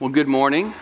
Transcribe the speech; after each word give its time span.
Well, 0.00 0.10
good 0.10 0.26
morning. 0.26 0.74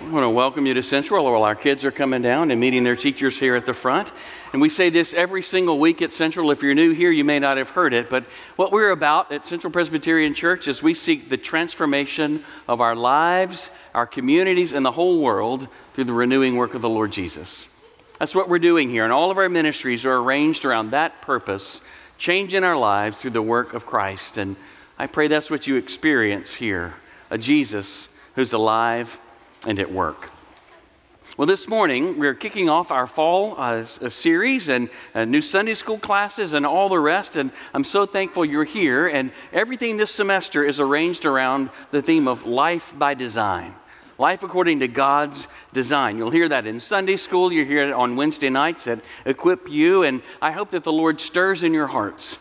I 0.00 0.10
want 0.10 0.24
to 0.24 0.30
welcome 0.30 0.66
you 0.66 0.74
to 0.74 0.82
Central. 0.82 1.24
While 1.24 1.44
our 1.44 1.54
kids 1.54 1.84
are 1.84 1.92
coming 1.92 2.20
down 2.20 2.50
and 2.50 2.60
meeting 2.60 2.82
their 2.82 2.96
teachers 2.96 3.38
here 3.38 3.54
at 3.54 3.66
the 3.66 3.72
front. 3.72 4.10
And 4.52 4.60
we 4.60 4.68
say 4.68 4.90
this 4.90 5.14
every 5.14 5.42
single 5.42 5.78
week 5.78 6.02
at 6.02 6.12
Central. 6.12 6.50
If 6.50 6.60
you're 6.60 6.74
new 6.74 6.90
here, 6.90 7.12
you 7.12 7.22
may 7.22 7.38
not 7.38 7.58
have 7.58 7.70
heard 7.70 7.94
it, 7.94 8.10
but 8.10 8.24
what 8.56 8.72
we're 8.72 8.90
about 8.90 9.30
at 9.30 9.46
Central 9.46 9.72
Presbyterian 9.72 10.34
Church 10.34 10.66
is 10.66 10.82
we 10.82 10.92
seek 10.92 11.28
the 11.28 11.36
transformation 11.36 12.42
of 12.66 12.80
our 12.80 12.96
lives, 12.96 13.70
our 13.94 14.08
communities, 14.08 14.72
and 14.72 14.84
the 14.84 14.90
whole 14.90 15.20
world 15.20 15.68
through 15.92 16.04
the 16.04 16.12
renewing 16.12 16.56
work 16.56 16.74
of 16.74 16.82
the 16.82 16.88
Lord 16.88 17.12
Jesus. 17.12 17.68
That's 18.18 18.34
what 18.34 18.48
we're 18.48 18.58
doing 18.58 18.90
here. 18.90 19.04
And 19.04 19.12
all 19.12 19.30
of 19.30 19.38
our 19.38 19.48
ministries 19.48 20.04
are 20.04 20.16
arranged 20.16 20.64
around 20.64 20.90
that 20.90 21.22
purpose, 21.22 21.80
changing 22.18 22.64
our 22.64 22.76
lives 22.76 23.18
through 23.18 23.30
the 23.30 23.40
work 23.40 23.72
of 23.72 23.86
Christ. 23.86 24.36
And 24.36 24.56
I 24.98 25.06
pray 25.06 25.28
that's 25.28 25.48
what 25.48 25.68
you 25.68 25.76
experience 25.76 26.54
here 26.54 26.96
a 27.32 27.38
Jesus 27.38 28.08
who's 28.34 28.52
alive 28.52 29.18
and 29.66 29.78
at 29.78 29.90
work. 29.90 30.30
Well, 31.38 31.46
this 31.46 31.66
morning 31.66 32.18
we're 32.18 32.34
kicking 32.34 32.68
off 32.68 32.90
our 32.90 33.06
fall 33.06 33.54
uh, 33.56 33.84
series 33.86 34.68
and 34.68 34.90
uh, 35.14 35.24
new 35.24 35.40
Sunday 35.40 35.72
school 35.72 35.98
classes 35.98 36.52
and 36.52 36.66
all 36.66 36.90
the 36.90 36.98
rest. 36.98 37.36
And 37.36 37.50
I'm 37.72 37.84
so 37.84 38.04
thankful 38.04 38.44
you're 38.44 38.64
here. 38.64 39.08
And 39.08 39.32
everything 39.50 39.96
this 39.96 40.10
semester 40.10 40.62
is 40.62 40.78
arranged 40.78 41.24
around 41.24 41.70
the 41.90 42.02
theme 42.02 42.28
of 42.28 42.44
life 42.44 42.92
by 42.98 43.14
design. 43.14 43.74
Life 44.18 44.42
according 44.42 44.80
to 44.80 44.88
God's 44.88 45.48
design. 45.72 46.18
You'll 46.18 46.30
hear 46.30 46.50
that 46.50 46.66
in 46.66 46.80
Sunday 46.80 47.16
school. 47.16 47.50
You 47.50 47.64
hear 47.64 47.88
it 47.88 47.92
on 47.94 48.14
Wednesday 48.14 48.50
nights 48.50 48.86
at 48.86 49.00
Equip 49.24 49.70
You. 49.70 50.02
And 50.02 50.20
I 50.42 50.50
hope 50.50 50.70
that 50.72 50.84
the 50.84 50.92
Lord 50.92 51.18
stirs 51.18 51.62
in 51.62 51.72
your 51.72 51.86
hearts 51.86 52.36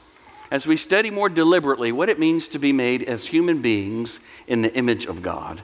as 0.51 0.67
we 0.67 0.75
study 0.77 1.09
more 1.09 1.29
deliberately 1.29 1.91
what 1.91 2.09
it 2.09 2.19
means 2.19 2.49
to 2.49 2.59
be 2.59 2.73
made 2.73 3.01
as 3.03 3.27
human 3.27 3.61
beings 3.61 4.19
in 4.45 4.61
the 4.61 4.73
image 4.75 5.05
of 5.05 5.21
God. 5.21 5.63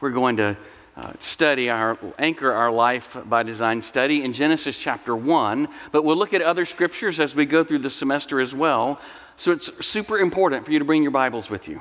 We're 0.00 0.10
going 0.10 0.36
to 0.36 0.56
uh, 0.96 1.12
study 1.18 1.68
our 1.70 1.98
anchor 2.18 2.52
our 2.52 2.70
life 2.70 3.16
by 3.24 3.42
design 3.42 3.82
study 3.82 4.22
in 4.22 4.32
Genesis 4.32 4.78
chapter 4.78 5.16
1, 5.16 5.68
but 5.92 6.04
we'll 6.04 6.16
look 6.16 6.34
at 6.34 6.42
other 6.42 6.64
scriptures 6.64 7.18
as 7.18 7.34
we 7.34 7.46
go 7.46 7.64
through 7.64 7.78
the 7.78 7.90
semester 7.90 8.40
as 8.40 8.54
well. 8.54 9.00
So 9.38 9.52
it's 9.52 9.84
super 9.84 10.18
important 10.18 10.64
for 10.64 10.72
you 10.72 10.78
to 10.78 10.84
bring 10.84 11.02
your 11.02 11.10
Bibles 11.10 11.50
with 11.50 11.66
you. 11.68 11.80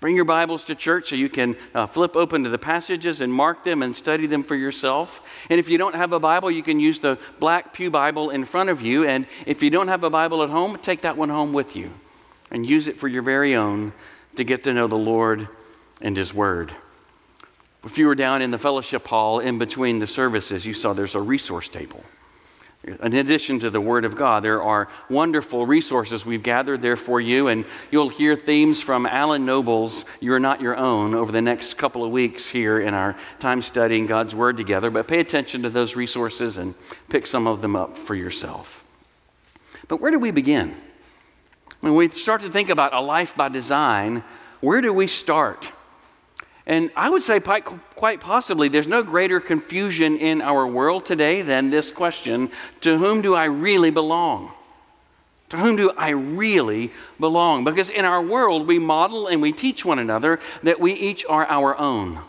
Bring 0.00 0.16
your 0.16 0.24
Bibles 0.24 0.64
to 0.64 0.74
church 0.74 1.10
so 1.10 1.16
you 1.16 1.28
can 1.28 1.56
uh, 1.74 1.86
flip 1.86 2.16
open 2.16 2.42
to 2.44 2.50
the 2.50 2.58
passages 2.58 3.20
and 3.20 3.30
mark 3.30 3.64
them 3.64 3.82
and 3.82 3.94
study 3.94 4.26
them 4.26 4.42
for 4.42 4.56
yourself. 4.56 5.20
And 5.50 5.60
if 5.60 5.68
you 5.68 5.76
don't 5.76 5.94
have 5.94 6.14
a 6.14 6.18
Bible, 6.18 6.50
you 6.50 6.62
can 6.62 6.80
use 6.80 7.00
the 7.00 7.18
black 7.38 7.74
Pew 7.74 7.90
Bible 7.90 8.30
in 8.30 8.46
front 8.46 8.70
of 8.70 8.80
you. 8.80 9.04
And 9.04 9.26
if 9.44 9.62
you 9.62 9.68
don't 9.68 9.88
have 9.88 10.02
a 10.02 10.08
Bible 10.08 10.42
at 10.42 10.48
home, 10.48 10.78
take 10.78 11.02
that 11.02 11.18
one 11.18 11.28
home 11.28 11.52
with 11.52 11.76
you 11.76 11.92
and 12.50 12.64
use 12.64 12.88
it 12.88 12.98
for 12.98 13.08
your 13.08 13.22
very 13.22 13.54
own 13.54 13.92
to 14.36 14.44
get 14.44 14.64
to 14.64 14.72
know 14.72 14.86
the 14.86 14.96
Lord 14.96 15.48
and 16.00 16.16
His 16.16 16.32
Word. 16.32 16.74
If 17.84 17.98
you 17.98 18.06
were 18.06 18.14
down 18.14 18.40
in 18.40 18.50
the 18.50 18.58
fellowship 18.58 19.06
hall 19.06 19.38
in 19.38 19.58
between 19.58 19.98
the 19.98 20.06
services, 20.06 20.64
you 20.64 20.72
saw 20.72 20.94
there's 20.94 21.14
a 21.14 21.20
resource 21.20 21.68
table. 21.68 22.02
In 22.82 23.12
addition 23.12 23.60
to 23.60 23.68
the 23.68 23.80
Word 23.80 24.06
of 24.06 24.16
God, 24.16 24.42
there 24.42 24.62
are 24.62 24.88
wonderful 25.10 25.66
resources 25.66 26.24
we've 26.24 26.42
gathered 26.42 26.80
there 26.80 26.96
for 26.96 27.20
you, 27.20 27.48
and 27.48 27.66
you'll 27.90 28.08
hear 28.08 28.36
themes 28.36 28.80
from 28.80 29.04
Alan 29.04 29.44
Noble's 29.44 30.06
You're 30.18 30.38
Not 30.38 30.62
Your 30.62 30.74
Own 30.78 31.14
over 31.14 31.30
the 31.30 31.42
next 31.42 31.76
couple 31.76 32.02
of 32.02 32.10
weeks 32.10 32.48
here 32.48 32.80
in 32.80 32.94
our 32.94 33.16
time 33.38 33.60
studying 33.60 34.06
God's 34.06 34.34
Word 34.34 34.56
together. 34.56 34.88
But 34.90 35.08
pay 35.08 35.20
attention 35.20 35.62
to 35.62 35.68
those 35.68 35.94
resources 35.94 36.56
and 36.56 36.74
pick 37.10 37.26
some 37.26 37.46
of 37.46 37.60
them 37.60 37.76
up 37.76 37.98
for 37.98 38.14
yourself. 38.14 38.82
But 39.86 40.00
where 40.00 40.10
do 40.10 40.18
we 40.18 40.30
begin? 40.30 40.74
When 41.80 41.94
we 41.94 42.08
start 42.08 42.40
to 42.42 42.50
think 42.50 42.70
about 42.70 42.94
a 42.94 43.00
life 43.00 43.36
by 43.36 43.50
design, 43.50 44.24
where 44.60 44.80
do 44.80 44.92
we 44.92 45.06
start? 45.06 45.70
And 46.70 46.92
I 46.94 47.10
would 47.10 47.22
say, 47.22 47.40
quite 47.40 48.20
possibly, 48.20 48.68
there's 48.68 48.86
no 48.86 49.02
greater 49.02 49.40
confusion 49.40 50.16
in 50.16 50.40
our 50.40 50.64
world 50.64 51.04
today 51.04 51.42
than 51.42 51.70
this 51.70 51.90
question 51.90 52.48
to 52.82 52.96
whom 52.96 53.22
do 53.22 53.34
I 53.34 53.46
really 53.46 53.90
belong? 53.90 54.52
To 55.48 55.56
whom 55.56 55.74
do 55.74 55.90
I 55.98 56.10
really 56.10 56.92
belong? 57.18 57.64
Because 57.64 57.90
in 57.90 58.04
our 58.04 58.22
world, 58.22 58.68
we 58.68 58.78
model 58.78 59.26
and 59.26 59.42
we 59.42 59.50
teach 59.50 59.84
one 59.84 59.98
another 59.98 60.38
that 60.62 60.78
we 60.78 60.92
each 60.92 61.26
are 61.28 61.44
our 61.44 61.76
own. 61.76 62.20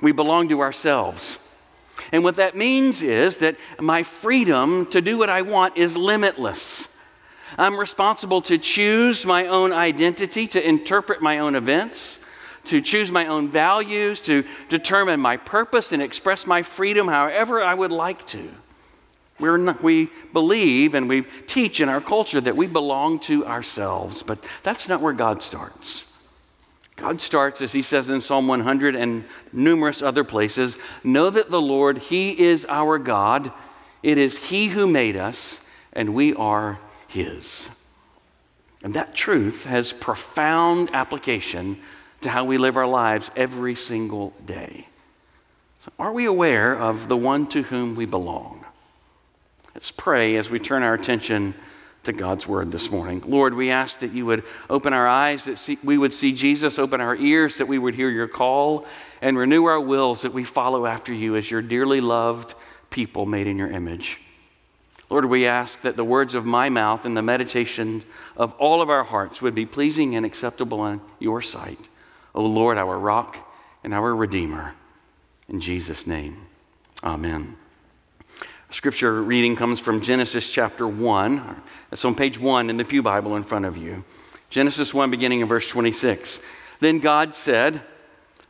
We 0.00 0.12
belong 0.12 0.48
to 0.50 0.60
ourselves. 0.60 1.40
And 2.12 2.22
what 2.22 2.36
that 2.36 2.54
means 2.54 3.02
is 3.02 3.38
that 3.38 3.56
my 3.80 4.04
freedom 4.04 4.86
to 4.86 5.00
do 5.00 5.18
what 5.18 5.30
I 5.30 5.42
want 5.42 5.76
is 5.76 5.96
limitless. 5.96 6.96
I'm 7.58 7.76
responsible 7.76 8.40
to 8.42 8.56
choose 8.56 9.26
my 9.26 9.48
own 9.48 9.72
identity, 9.72 10.46
to 10.46 10.64
interpret 10.64 11.20
my 11.20 11.40
own 11.40 11.56
events 11.56 12.20
to 12.64 12.80
choose 12.80 13.10
my 13.10 13.26
own 13.26 13.48
values, 13.48 14.22
to 14.22 14.44
determine 14.68 15.20
my 15.20 15.36
purpose, 15.36 15.92
and 15.92 16.02
express 16.02 16.46
my 16.46 16.62
freedom 16.62 17.08
however 17.08 17.62
I 17.62 17.74
would 17.74 17.92
like 17.92 18.26
to. 18.28 18.48
We're 19.40 19.56
not, 19.56 19.82
we 19.82 20.10
believe 20.32 20.94
and 20.94 21.08
we 21.08 21.22
teach 21.46 21.80
in 21.80 21.88
our 21.88 22.00
culture 22.00 22.40
that 22.40 22.56
we 22.56 22.66
belong 22.66 23.18
to 23.20 23.44
ourselves, 23.46 24.22
but 24.22 24.38
that's 24.62 24.88
not 24.88 25.00
where 25.00 25.12
God 25.12 25.42
starts. 25.42 26.06
God 26.96 27.20
starts, 27.20 27.60
as 27.60 27.72
he 27.72 27.82
says 27.82 28.08
in 28.08 28.20
Psalm 28.20 28.46
100 28.46 28.94
and 28.94 29.24
numerous 29.52 30.00
other 30.00 30.22
places, 30.22 30.76
know 31.02 31.28
that 31.30 31.50
the 31.50 31.60
Lord, 31.60 31.98
he 31.98 32.38
is 32.40 32.64
our 32.68 32.98
God. 32.98 33.52
It 34.02 34.16
is 34.16 34.44
he 34.44 34.68
who 34.68 34.86
made 34.86 35.16
us, 35.16 35.64
and 35.92 36.14
we 36.14 36.32
are 36.34 36.78
his. 37.08 37.70
And 38.84 38.94
that 38.94 39.14
truth 39.14 39.64
has 39.64 39.92
profound 39.92 40.90
application 40.92 41.80
to 42.24 42.30
how 42.30 42.44
we 42.44 42.58
live 42.58 42.76
our 42.76 42.86
lives 42.86 43.30
every 43.36 43.74
single 43.74 44.32
day. 44.44 44.88
So 45.80 45.92
are 45.98 46.12
we 46.12 46.24
aware 46.24 46.74
of 46.74 47.08
the 47.08 47.16
one 47.16 47.46
to 47.48 47.62
whom 47.62 47.94
we 47.94 48.06
belong? 48.06 48.64
Let's 49.74 49.90
pray 49.90 50.36
as 50.36 50.48
we 50.48 50.58
turn 50.58 50.82
our 50.82 50.94
attention 50.94 51.54
to 52.04 52.12
God's 52.12 52.46
word 52.46 52.72
this 52.72 52.90
morning. 52.90 53.22
Lord, 53.26 53.54
we 53.54 53.70
ask 53.70 54.00
that 54.00 54.12
you 54.12 54.24
would 54.26 54.44
open 54.70 54.92
our 54.92 55.06
eyes, 55.06 55.44
that 55.44 55.58
see, 55.58 55.78
we 55.84 55.98
would 55.98 56.12
see 56.12 56.32
Jesus, 56.32 56.78
open 56.78 57.00
our 57.00 57.16
ears, 57.16 57.58
that 57.58 57.68
we 57.68 57.78
would 57.78 57.94
hear 57.94 58.08
your 58.08 58.28
call, 58.28 58.86
and 59.20 59.36
renew 59.36 59.64
our 59.64 59.80
wills 59.80 60.22
that 60.22 60.32
we 60.32 60.44
follow 60.44 60.86
after 60.86 61.12
you 61.12 61.36
as 61.36 61.50
your 61.50 61.62
dearly 61.62 62.00
loved 62.00 62.54
people 62.88 63.26
made 63.26 63.46
in 63.46 63.58
your 63.58 63.70
image. 63.70 64.18
Lord, 65.10 65.26
we 65.26 65.46
ask 65.46 65.82
that 65.82 65.96
the 65.96 66.04
words 66.04 66.34
of 66.34 66.46
my 66.46 66.70
mouth 66.70 67.04
and 67.04 67.16
the 67.16 67.22
meditation 67.22 68.02
of 68.36 68.54
all 68.54 68.80
of 68.80 68.88
our 68.88 69.04
hearts 69.04 69.42
would 69.42 69.54
be 69.54 69.66
pleasing 69.66 70.16
and 70.16 70.24
acceptable 70.24 70.86
in 70.86 71.02
your 71.18 71.42
sight. 71.42 71.90
O 72.34 72.44
Lord, 72.44 72.78
our 72.78 72.98
rock 72.98 73.36
and 73.84 73.94
our 73.94 74.14
redeemer. 74.14 74.74
In 75.48 75.60
Jesus' 75.60 76.06
name, 76.06 76.46
amen. 77.02 77.56
Scripture 78.70 79.22
reading 79.22 79.54
comes 79.54 79.78
from 79.78 80.00
Genesis 80.00 80.50
chapter 80.50 80.88
1. 80.88 81.62
It's 81.92 82.04
on 82.04 82.16
page 82.16 82.40
1 82.40 82.70
in 82.70 82.76
the 82.76 82.84
Pew 82.84 83.02
Bible 83.02 83.36
in 83.36 83.44
front 83.44 83.66
of 83.66 83.76
you. 83.76 84.04
Genesis 84.50 84.92
1, 84.92 85.10
beginning 85.10 85.40
in 85.40 85.48
verse 85.48 85.68
26. 85.68 86.40
Then 86.80 86.98
God 86.98 87.34
said, 87.34 87.82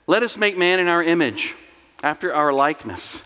Let 0.06 0.22
us 0.22 0.38
make 0.38 0.56
man 0.56 0.80
in 0.80 0.88
our 0.88 1.02
image, 1.02 1.54
after 2.02 2.34
our 2.34 2.54
likeness, 2.54 3.22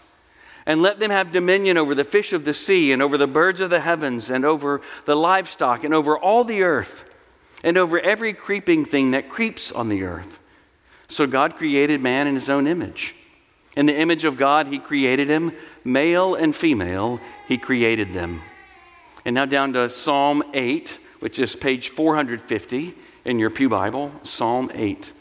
and 0.66 0.82
let 0.82 0.98
them 0.98 1.10
have 1.12 1.30
dominion 1.30 1.78
over 1.78 1.94
the 1.94 2.04
fish 2.04 2.32
of 2.32 2.44
the 2.44 2.54
sea, 2.54 2.90
and 2.90 3.00
over 3.00 3.16
the 3.16 3.28
birds 3.28 3.60
of 3.60 3.70
the 3.70 3.80
heavens, 3.80 4.28
and 4.28 4.44
over 4.44 4.80
the 5.04 5.14
livestock, 5.14 5.84
and 5.84 5.94
over 5.94 6.18
all 6.18 6.42
the 6.42 6.62
earth, 6.62 7.04
and 7.62 7.76
over 7.76 8.00
every 8.00 8.32
creeping 8.32 8.84
thing 8.84 9.12
that 9.12 9.28
creeps 9.28 9.70
on 9.70 9.88
the 9.88 10.02
earth. 10.02 10.40
So 11.08 11.26
God 11.26 11.54
created 11.54 12.00
man 12.00 12.26
in 12.26 12.34
his 12.34 12.50
own 12.50 12.66
image. 12.66 13.14
In 13.76 13.86
the 13.86 13.96
image 13.96 14.24
of 14.24 14.36
God, 14.36 14.66
he 14.66 14.78
created 14.78 15.28
him, 15.28 15.52
male 15.84 16.34
and 16.34 16.54
female, 16.54 17.20
he 17.46 17.56
created 17.56 18.12
them. 18.12 18.40
And 19.24 19.34
now 19.34 19.46
down 19.46 19.72
to 19.72 19.88
Psalm 19.88 20.42
8, 20.52 20.98
which 21.20 21.38
is 21.38 21.56
page 21.56 21.90
450 21.90 22.94
in 23.24 23.38
your 23.38 23.50
Pew 23.50 23.68
Bible, 23.68 24.12
Psalm 24.22 24.70
8. 24.74 25.12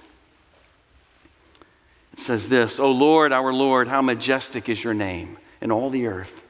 It 2.14 2.20
says 2.20 2.50
this 2.50 2.80
O 2.80 2.92
Lord, 2.92 3.32
our 3.32 3.54
Lord, 3.54 3.88
how 3.88 4.02
majestic 4.02 4.70
is 4.70 4.84
your 4.84 4.94
name 4.94 5.38
in 5.62 5.72
all 5.72 5.90
the 5.90 6.08
earth. 6.08 6.44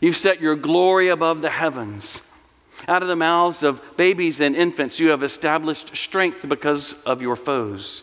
You've 0.00 0.16
set 0.16 0.40
your 0.40 0.56
glory 0.56 1.08
above 1.08 1.42
the 1.42 1.50
heavens. 1.50 2.22
Out 2.88 3.02
of 3.02 3.08
the 3.08 3.16
mouths 3.16 3.62
of 3.62 3.82
babies 3.96 4.40
and 4.40 4.56
infants, 4.56 4.98
you 4.98 5.10
have 5.10 5.22
established 5.22 5.94
strength 5.94 6.48
because 6.48 6.94
of 7.04 7.20
your 7.20 7.36
foes 7.36 8.02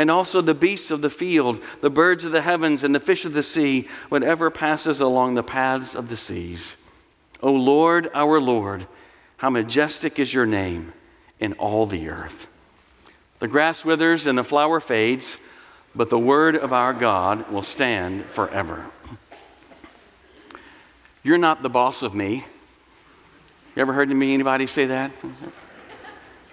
and 0.00 0.10
also 0.10 0.40
the 0.40 0.54
beasts 0.54 0.90
of 0.90 1.02
the 1.02 1.10
field, 1.10 1.60
the 1.82 1.90
birds 1.90 2.24
of 2.24 2.32
the 2.32 2.40
heavens, 2.40 2.82
and 2.82 2.94
the 2.94 2.98
fish 2.98 3.26
of 3.26 3.34
the 3.34 3.42
sea, 3.42 3.86
whatever 4.08 4.50
passes 4.50 4.98
along 4.98 5.34
the 5.34 5.42
paths 5.42 5.94
of 5.94 6.08
the 6.08 6.16
seas. 6.16 6.78
O 7.42 7.52
Lord, 7.52 8.08
our 8.14 8.40
Lord, 8.40 8.86
how 9.36 9.50
majestic 9.50 10.18
is 10.18 10.32
your 10.32 10.46
name 10.46 10.94
in 11.38 11.52
all 11.52 11.84
the 11.84 12.08
earth. 12.08 12.46
The 13.40 13.48
grass 13.48 13.84
withers 13.84 14.26
and 14.26 14.38
the 14.38 14.42
flower 14.42 14.80
fades, 14.80 15.36
but 15.94 16.08
the 16.08 16.18
word 16.18 16.56
of 16.56 16.72
our 16.72 16.94
God 16.94 17.50
will 17.50 17.62
stand 17.62 18.24
forever. 18.24 18.86
You're 21.22 21.36
not 21.36 21.62
the 21.62 21.68
boss 21.68 22.02
of 22.02 22.14
me. 22.14 22.46
You 23.76 23.82
ever 23.82 23.92
heard 23.92 24.08
me 24.08 24.32
anybody 24.32 24.66
say 24.66 24.86
that? 24.86 25.12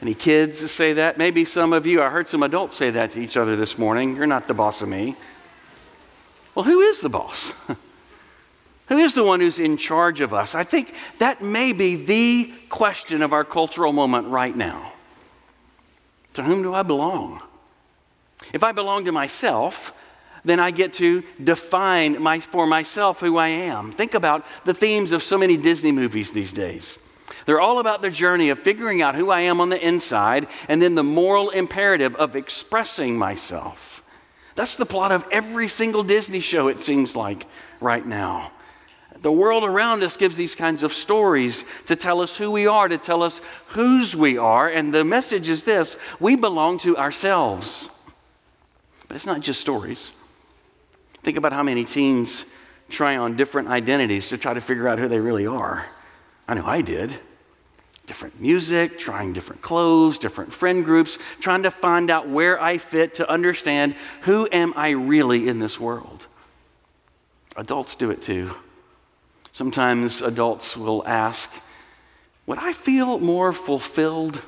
Any 0.02 0.14
kids 0.14 0.72
say 0.72 0.94
that? 0.94 1.18
Maybe 1.18 1.44
some 1.44 1.74
of 1.74 1.86
you, 1.88 2.02
I 2.02 2.10
heard 2.10 2.28
some 2.28 2.44
adults 2.44 2.76
say 2.76 2.92
that 2.92 3.12
to 3.12 3.22
each 3.22 3.36
other 3.36 3.56
this 3.56 3.78
morning. 3.78 4.16
You're 4.16 4.28
not 4.28 4.48
the 4.48 4.54
boss 4.54 4.82
of 4.82 4.90
me. 4.90 5.16
Well, 6.54 6.66
who 6.66 6.82
is 6.82 7.02
the 7.02 7.10
boss? 7.10 7.54
who 8.88 8.98
is 8.98 9.16
the 9.16 9.24
one 9.24 9.40
who's 9.40 9.60
in 9.60 9.78
charge 9.78 10.22
of 10.22 10.34
us? 10.34 10.54
I 10.54 10.64
think 10.64 10.94
that 11.18 11.42
may 11.42 11.74
be 11.74 11.96
the 11.96 12.54
question 12.70 13.22
of 13.22 13.34
our 13.34 13.44
cultural 13.44 13.92
moment 13.92 14.28
right 14.28 14.56
now. 14.56 14.94
To 16.36 16.44
whom 16.44 16.62
do 16.62 16.74
I 16.74 16.84
belong? 16.84 17.42
If 18.54 18.64
I 18.64 18.72
belong 18.72 19.06
to 19.06 19.12
myself, 19.12 19.94
then 20.46 20.60
I 20.60 20.70
get 20.70 20.94
to 20.94 21.24
define 21.44 22.22
my, 22.22 22.40
for 22.40 22.68
myself 22.68 23.20
who 23.20 23.38
I 23.38 23.48
am. 23.48 23.92
Think 23.92 24.14
about 24.14 24.46
the 24.64 24.74
themes 24.74 25.12
of 25.12 25.24
so 25.24 25.38
many 25.38 25.58
Disney 25.58 25.92
movies 25.92 26.32
these 26.32 26.54
days. 26.54 27.00
They're 27.48 27.62
all 27.62 27.80
about 27.80 28.02
the 28.02 28.10
journey 28.10 28.50
of 28.50 28.60
figuring 28.60 29.02
out 29.02 29.16
who 29.16 29.32
I 29.32 29.40
am 29.40 29.62
on 29.62 29.70
the 29.70 29.82
inside 29.82 30.48
and 30.68 30.82
then 30.82 30.96
the 30.96 31.04
moral 31.04 31.50
imperative 31.50 32.14
of 32.18 32.36
expressing 32.36 33.18
myself. 33.18 34.04
That's 34.56 34.76
the 34.76 34.86
plot 34.86 35.14
of 35.14 35.24
every 35.32 35.70
single 35.70 36.04
Disney 36.04 36.42
show, 36.42 36.68
it 36.68 36.82
seems 36.82 37.16
like, 37.16 37.48
right 37.80 38.06
now. 38.06 38.52
The 39.22 39.32
world 39.32 39.64
around 39.64 40.04
us 40.04 40.18
gives 40.18 40.36
these 40.36 40.56
kinds 40.56 40.84
of 40.84 40.92
stories 40.92 41.64
to 41.86 41.96
tell 41.96 42.20
us 42.20 42.36
who 42.36 42.52
we 42.52 42.68
are, 42.68 42.90
to 42.90 42.98
tell 42.98 43.24
us 43.24 43.40
whose 43.68 44.14
we 44.14 44.38
are. 44.38 44.68
And 44.68 44.94
the 44.94 45.06
message 45.06 45.48
is 45.48 45.64
this 45.64 45.96
we 46.20 46.36
belong 46.36 46.80
to 46.80 46.98
ourselves. 46.98 47.90
But 49.08 49.16
it's 49.16 49.26
not 49.26 49.40
just 49.40 49.62
stories. 49.62 50.12
Think 51.24 51.38
about 51.38 51.54
how 51.54 51.64
many 51.64 51.86
teens 51.86 52.44
try 52.90 53.16
on 53.16 53.38
different 53.38 53.70
identities 53.70 54.28
to 54.30 54.38
try 54.38 54.54
to 54.54 54.60
figure 54.60 54.90
out 54.90 55.00
who 55.00 55.08
they 55.08 55.22
really 55.22 55.48
are. 55.48 55.86
I 56.46 56.54
know 56.54 56.66
I 56.66 56.82
did 56.82 57.18
different 58.07 58.39
music, 58.39 58.98
trying 58.98 59.33
different 59.33 59.62
clothes, 59.62 60.18
different 60.18 60.51
friend 60.54 60.83
groups, 60.83 61.19
trying 61.39 61.63
to 61.63 61.71
find 61.71 62.09
out 62.09 62.27
where 62.27 62.59
I 62.59 62.77
fit 62.77 63.15
to 63.15 63.30
understand 63.30 63.95
who 64.21 64.48
am 64.51 64.74
I 64.75 64.92
really 64.92 65.48
in 65.48 65.59
this 65.59 65.80
world. 65.80 66.25
Adults 67.57 67.95
do 67.95 68.09
it 68.09 68.21
too. 68.21 68.56
Sometimes 69.51 70.21
adults 70.21 70.77
will 70.77 71.06
ask, 71.06 71.51
Would 72.45 72.59
I 72.59 72.71
feel 72.71 73.19
more 73.19 73.51
fulfilled? 73.51 74.42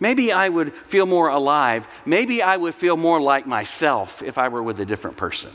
Maybe 0.00 0.32
I 0.32 0.48
would 0.48 0.72
feel 0.72 1.06
more 1.06 1.28
alive. 1.28 1.86
Maybe 2.04 2.42
I 2.42 2.56
would 2.56 2.74
feel 2.74 2.96
more 2.96 3.20
like 3.20 3.46
myself 3.46 4.22
if 4.22 4.38
I 4.38 4.48
were 4.48 4.62
with 4.62 4.80
a 4.80 4.84
different 4.84 5.16
person 5.16 5.50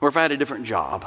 or 0.00 0.08
if 0.08 0.16
I 0.16 0.22
had 0.22 0.32
a 0.32 0.36
different 0.36 0.64
job 0.64 1.06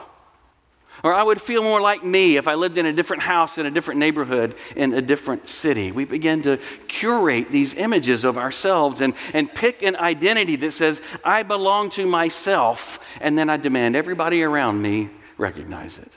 or 1.03 1.13
I 1.13 1.23
would 1.23 1.41
feel 1.41 1.63
more 1.63 1.81
like 1.81 2.03
me 2.03 2.37
if 2.37 2.47
I 2.47 2.55
lived 2.55 2.77
in 2.77 2.85
a 2.85 2.93
different 2.93 3.23
house, 3.23 3.57
in 3.57 3.65
a 3.65 3.71
different 3.71 3.99
neighborhood, 3.99 4.55
in 4.75 4.93
a 4.93 5.01
different 5.01 5.47
city. 5.47 5.91
We 5.91 6.05
begin 6.05 6.41
to 6.43 6.57
curate 6.87 7.51
these 7.51 7.73
images 7.75 8.23
of 8.23 8.37
ourselves 8.37 9.01
and, 9.01 9.13
and 9.33 9.53
pick 9.53 9.83
an 9.83 9.95
identity 9.95 10.55
that 10.57 10.73
says, 10.73 11.01
I 11.23 11.43
belong 11.43 11.89
to 11.91 12.05
myself, 12.05 12.99
and 13.21 13.37
then 13.37 13.49
I 13.49 13.57
demand 13.57 13.95
everybody 13.95 14.43
around 14.43 14.81
me 14.81 15.09
recognize 15.37 15.97
it. 15.97 16.11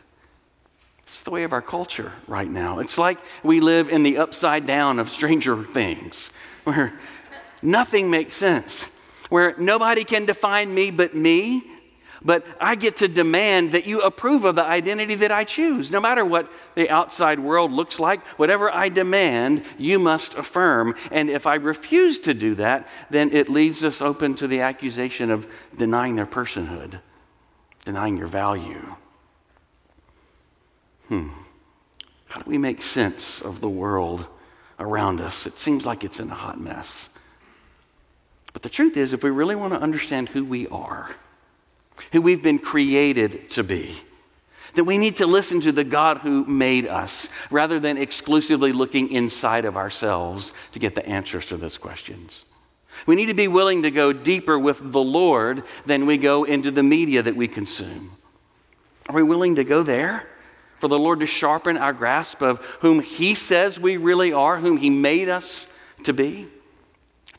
It's 1.04 1.20
the 1.20 1.30
way 1.30 1.44
of 1.44 1.52
our 1.52 1.62
culture 1.62 2.12
right 2.26 2.50
now. 2.50 2.78
It's 2.78 2.96
like 2.96 3.18
we 3.42 3.60
live 3.60 3.88
in 3.88 4.02
the 4.02 4.18
upside 4.18 4.66
down 4.66 4.98
of 4.98 5.08
Stranger 5.08 5.62
Things, 5.62 6.30
where 6.64 6.98
nothing 7.60 8.10
makes 8.10 8.36
sense, 8.36 8.90
where 9.28 9.54
nobody 9.58 10.04
can 10.04 10.26
define 10.26 10.72
me 10.74 10.90
but 10.90 11.14
me 11.14 11.71
but 12.24 12.44
I 12.60 12.74
get 12.74 12.98
to 12.98 13.08
demand 13.08 13.72
that 13.72 13.86
you 13.86 14.00
approve 14.00 14.44
of 14.44 14.54
the 14.54 14.64
identity 14.64 15.14
that 15.16 15.32
I 15.32 15.44
choose. 15.44 15.90
No 15.90 16.00
matter 16.00 16.24
what 16.24 16.50
the 16.74 16.88
outside 16.88 17.40
world 17.40 17.72
looks 17.72 17.98
like, 17.98 18.24
whatever 18.38 18.70
I 18.70 18.88
demand, 18.88 19.64
you 19.78 19.98
must 19.98 20.34
affirm. 20.34 20.94
And 21.10 21.28
if 21.28 21.46
I 21.46 21.54
refuse 21.54 22.18
to 22.20 22.34
do 22.34 22.54
that, 22.56 22.88
then 23.10 23.32
it 23.32 23.48
leaves 23.48 23.84
us 23.84 24.00
open 24.00 24.34
to 24.36 24.46
the 24.46 24.60
accusation 24.60 25.30
of 25.30 25.46
denying 25.76 26.16
their 26.16 26.26
personhood, 26.26 27.00
denying 27.84 28.16
your 28.16 28.28
value. 28.28 28.94
Hmm. 31.08 31.28
How 32.26 32.40
do 32.40 32.50
we 32.50 32.58
make 32.58 32.80
sense 32.82 33.42
of 33.42 33.60
the 33.60 33.68
world 33.68 34.26
around 34.78 35.20
us? 35.20 35.46
It 35.46 35.58
seems 35.58 35.84
like 35.84 36.04
it's 36.04 36.20
in 36.20 36.30
a 36.30 36.34
hot 36.34 36.58
mess. 36.58 37.10
But 38.52 38.62
the 38.62 38.68
truth 38.68 38.96
is, 38.96 39.12
if 39.12 39.22
we 39.22 39.30
really 39.30 39.56
want 39.56 39.74
to 39.74 39.80
understand 39.80 40.30
who 40.30 40.44
we 40.44 40.68
are, 40.68 41.10
who 42.12 42.20
we've 42.20 42.42
been 42.42 42.58
created 42.58 43.50
to 43.50 43.62
be. 43.62 43.96
That 44.74 44.84
we 44.84 44.96
need 44.96 45.16
to 45.16 45.26
listen 45.26 45.60
to 45.62 45.72
the 45.72 45.84
God 45.84 46.18
who 46.18 46.44
made 46.46 46.86
us 46.86 47.28
rather 47.50 47.78
than 47.78 47.98
exclusively 47.98 48.72
looking 48.72 49.10
inside 49.12 49.64
of 49.64 49.76
ourselves 49.76 50.54
to 50.72 50.78
get 50.78 50.94
the 50.94 51.06
answers 51.06 51.46
to 51.46 51.56
those 51.56 51.76
questions. 51.76 52.44
We 53.06 53.16
need 53.16 53.26
to 53.26 53.34
be 53.34 53.48
willing 53.48 53.82
to 53.82 53.90
go 53.90 54.12
deeper 54.12 54.58
with 54.58 54.92
the 54.92 55.00
Lord 55.00 55.64
than 55.84 56.06
we 56.06 56.16
go 56.16 56.44
into 56.44 56.70
the 56.70 56.82
media 56.82 57.22
that 57.22 57.36
we 57.36 57.48
consume. 57.48 58.12
Are 59.08 59.16
we 59.16 59.22
willing 59.22 59.56
to 59.56 59.64
go 59.64 59.82
there? 59.82 60.28
For 60.78 60.88
the 60.88 60.98
Lord 60.98 61.20
to 61.20 61.26
sharpen 61.26 61.76
our 61.76 61.92
grasp 61.92 62.42
of 62.42 62.58
whom 62.80 63.00
He 63.00 63.34
says 63.34 63.78
we 63.78 63.96
really 63.96 64.32
are, 64.32 64.58
whom 64.58 64.78
He 64.78 64.90
made 64.90 65.28
us 65.28 65.66
to 66.04 66.12
be? 66.12 66.46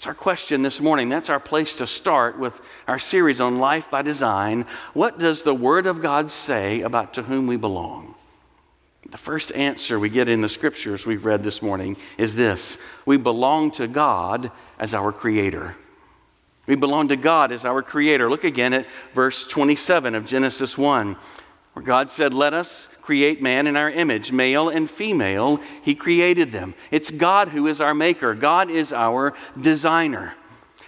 That's 0.04 0.18
our 0.18 0.22
question 0.22 0.64
this 0.64 0.82
morning. 0.82 1.08
That's 1.08 1.30
our 1.30 1.40
place 1.40 1.76
to 1.76 1.88
start 1.88 2.38
with 2.38 2.62
our 2.90 3.00
series 3.00 3.40
on 3.40 3.60
life 3.60 3.90
by 3.90 4.02
design. 4.02 4.66
What 4.94 5.18
does 5.18 5.44
the 5.44 5.54
Word 5.54 5.88
of 5.88 6.02
God 6.02 6.30
say 6.30 6.82
about 6.82 7.14
to 7.14 7.24
whom 7.24 7.48
we 7.48 7.56
belong? 7.56 8.14
The 9.10 9.18
first 9.18 9.54
answer 9.54 9.98
we 9.98 10.10
get 10.10 10.28
in 10.28 10.42
the 10.42 10.50
scriptures 10.50 11.06
we've 11.06 11.24
read 11.24 11.42
this 11.42 11.62
morning 11.62 11.96
is 12.18 12.36
this 12.36 12.78
We 13.06 13.16
belong 13.16 13.72
to 13.72 13.88
God 13.88 14.52
as 14.78 14.94
our 14.94 15.14
Creator. 15.14 15.78
We 16.66 16.76
belong 16.76 17.08
to 17.08 17.16
God 17.16 17.54
as 17.54 17.64
our 17.64 17.82
Creator. 17.82 18.30
Look 18.30 18.44
again 18.44 18.74
at 18.74 18.88
verse 19.14 19.48
27 19.48 20.16
of 20.16 20.28
Genesis 20.28 20.78
1, 20.78 21.16
where 21.72 21.86
God 21.86 22.12
said, 22.12 22.34
Let 22.34 22.54
us 22.54 22.90
create 23.04 23.42
man 23.42 23.68
in 23.68 23.76
our 23.76 23.92
image, 23.92 24.32
male 24.32 24.70
and 24.70 24.90
female, 24.90 25.60
he 25.82 25.94
created 25.94 26.52
them. 26.52 26.74
It's 26.90 27.12
God 27.12 27.50
who 27.50 27.68
is 27.68 27.82
our 27.82 27.94
maker, 27.94 28.34
God 28.34 28.72
is 28.72 28.94
our 28.94 29.34
designer. 29.60 30.36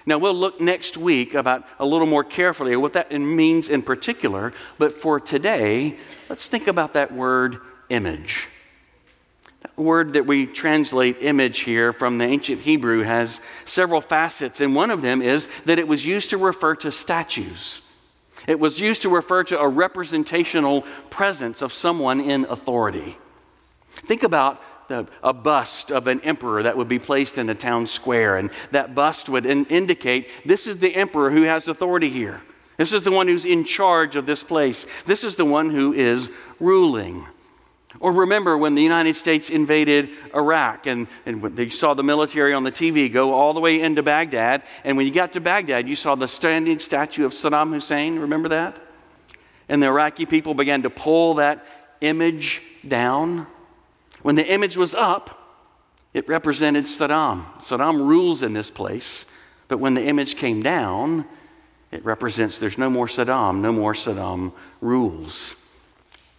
Now, 0.07 0.19
we'll 0.19 0.35
look 0.35 0.61
next 0.61 0.97
week 0.97 1.33
about 1.33 1.65
a 1.79 1.85
little 1.85 2.07
more 2.07 2.23
carefully 2.23 2.73
at 2.73 2.81
what 2.81 2.93
that 2.93 3.11
means 3.11 3.69
in 3.69 3.81
particular, 3.81 4.53
but 4.77 4.93
for 4.93 5.19
today, 5.19 5.97
let's 6.29 6.47
think 6.47 6.67
about 6.67 6.93
that 6.93 7.11
word 7.11 7.57
image. 7.89 8.47
That 9.63 9.77
word 9.77 10.13
that 10.13 10.27
we 10.27 10.45
translate 10.45 11.17
image 11.21 11.61
here 11.61 11.91
from 11.91 12.19
the 12.19 12.25
ancient 12.25 12.61
Hebrew 12.61 13.01
has 13.01 13.41
several 13.65 13.99
facets, 13.99 14.61
and 14.61 14.75
one 14.75 14.91
of 14.91 15.01
them 15.01 15.23
is 15.23 15.49
that 15.65 15.79
it 15.79 15.87
was 15.87 16.05
used 16.05 16.29
to 16.29 16.37
refer 16.37 16.75
to 16.75 16.91
statues. 16.91 17.81
It 18.47 18.59
was 18.59 18.79
used 18.79 19.01
to 19.03 19.09
refer 19.09 19.43
to 19.45 19.59
a 19.59 19.67
representational 19.67 20.83
presence 21.09 21.61
of 21.61 21.73
someone 21.73 22.19
in 22.19 22.45
authority. 22.45 23.17
Think 23.89 24.23
about 24.23 24.61
the, 24.87 25.07
a 25.23 25.33
bust 25.33 25.91
of 25.91 26.07
an 26.07 26.21
emperor 26.21 26.63
that 26.63 26.77
would 26.77 26.87
be 26.87 26.99
placed 26.99 27.37
in 27.37 27.49
a 27.49 27.55
town 27.55 27.87
square, 27.87 28.37
and 28.37 28.51
that 28.71 28.93
bust 28.93 29.29
would 29.29 29.45
in, 29.45 29.65
indicate 29.65 30.27
this 30.45 30.67
is 30.67 30.77
the 30.77 30.95
emperor 30.95 31.31
who 31.31 31.43
has 31.43 31.67
authority 31.67 32.09
here. 32.09 32.41
This 32.77 32.93
is 32.93 33.03
the 33.03 33.11
one 33.11 33.27
who's 33.27 33.45
in 33.45 33.63
charge 33.63 34.15
of 34.15 34.25
this 34.25 34.43
place. 34.43 34.85
This 35.05 35.23
is 35.23 35.37
the 35.37 35.45
one 35.45 35.69
who 35.69 35.93
is 35.93 36.29
ruling. 36.59 37.25
Or 37.99 38.11
remember 38.11 38.57
when 38.57 38.75
the 38.75 38.81
United 38.81 39.15
States 39.15 39.49
invaded 39.49 40.09
Iraq 40.33 40.85
and, 40.85 41.07
and 41.25 41.41
they 41.41 41.69
saw 41.69 41.93
the 41.93 42.03
military 42.03 42.53
on 42.53 42.63
the 42.63 42.71
TV 42.71 43.11
go 43.11 43.33
all 43.33 43.53
the 43.53 43.59
way 43.59 43.81
into 43.81 44.03
Baghdad. 44.03 44.63
And 44.83 44.97
when 44.97 45.05
you 45.05 45.13
got 45.13 45.33
to 45.33 45.41
Baghdad, 45.41 45.87
you 45.87 45.95
saw 45.95 46.15
the 46.15 46.27
standing 46.27 46.79
statue 46.79 47.25
of 47.25 47.33
Saddam 47.33 47.71
Hussein. 47.71 48.19
Remember 48.19 48.49
that? 48.49 48.77
And 49.69 49.81
the 49.81 49.87
Iraqi 49.87 50.25
people 50.25 50.53
began 50.53 50.83
to 50.83 50.89
pull 50.89 51.35
that 51.35 51.65
image 52.01 52.61
down. 52.87 53.47
When 54.21 54.35
the 54.35 54.45
image 54.45 54.77
was 54.77 54.93
up, 54.93 55.41
it 56.13 56.27
represented 56.27 56.85
Saddam. 56.85 57.45
Saddam 57.59 58.07
rules 58.07 58.41
in 58.41 58.53
this 58.53 58.69
place. 58.69 59.25
But 59.67 59.79
when 59.79 59.95
the 59.95 60.03
image 60.03 60.35
came 60.35 60.61
down, 60.61 61.25
it 61.91 62.03
represents 62.05 62.59
there's 62.59 62.77
no 62.77 62.89
more 62.89 63.07
Saddam, 63.07 63.61
no 63.61 63.71
more 63.71 63.93
Saddam 63.93 64.51
rules. 64.81 65.55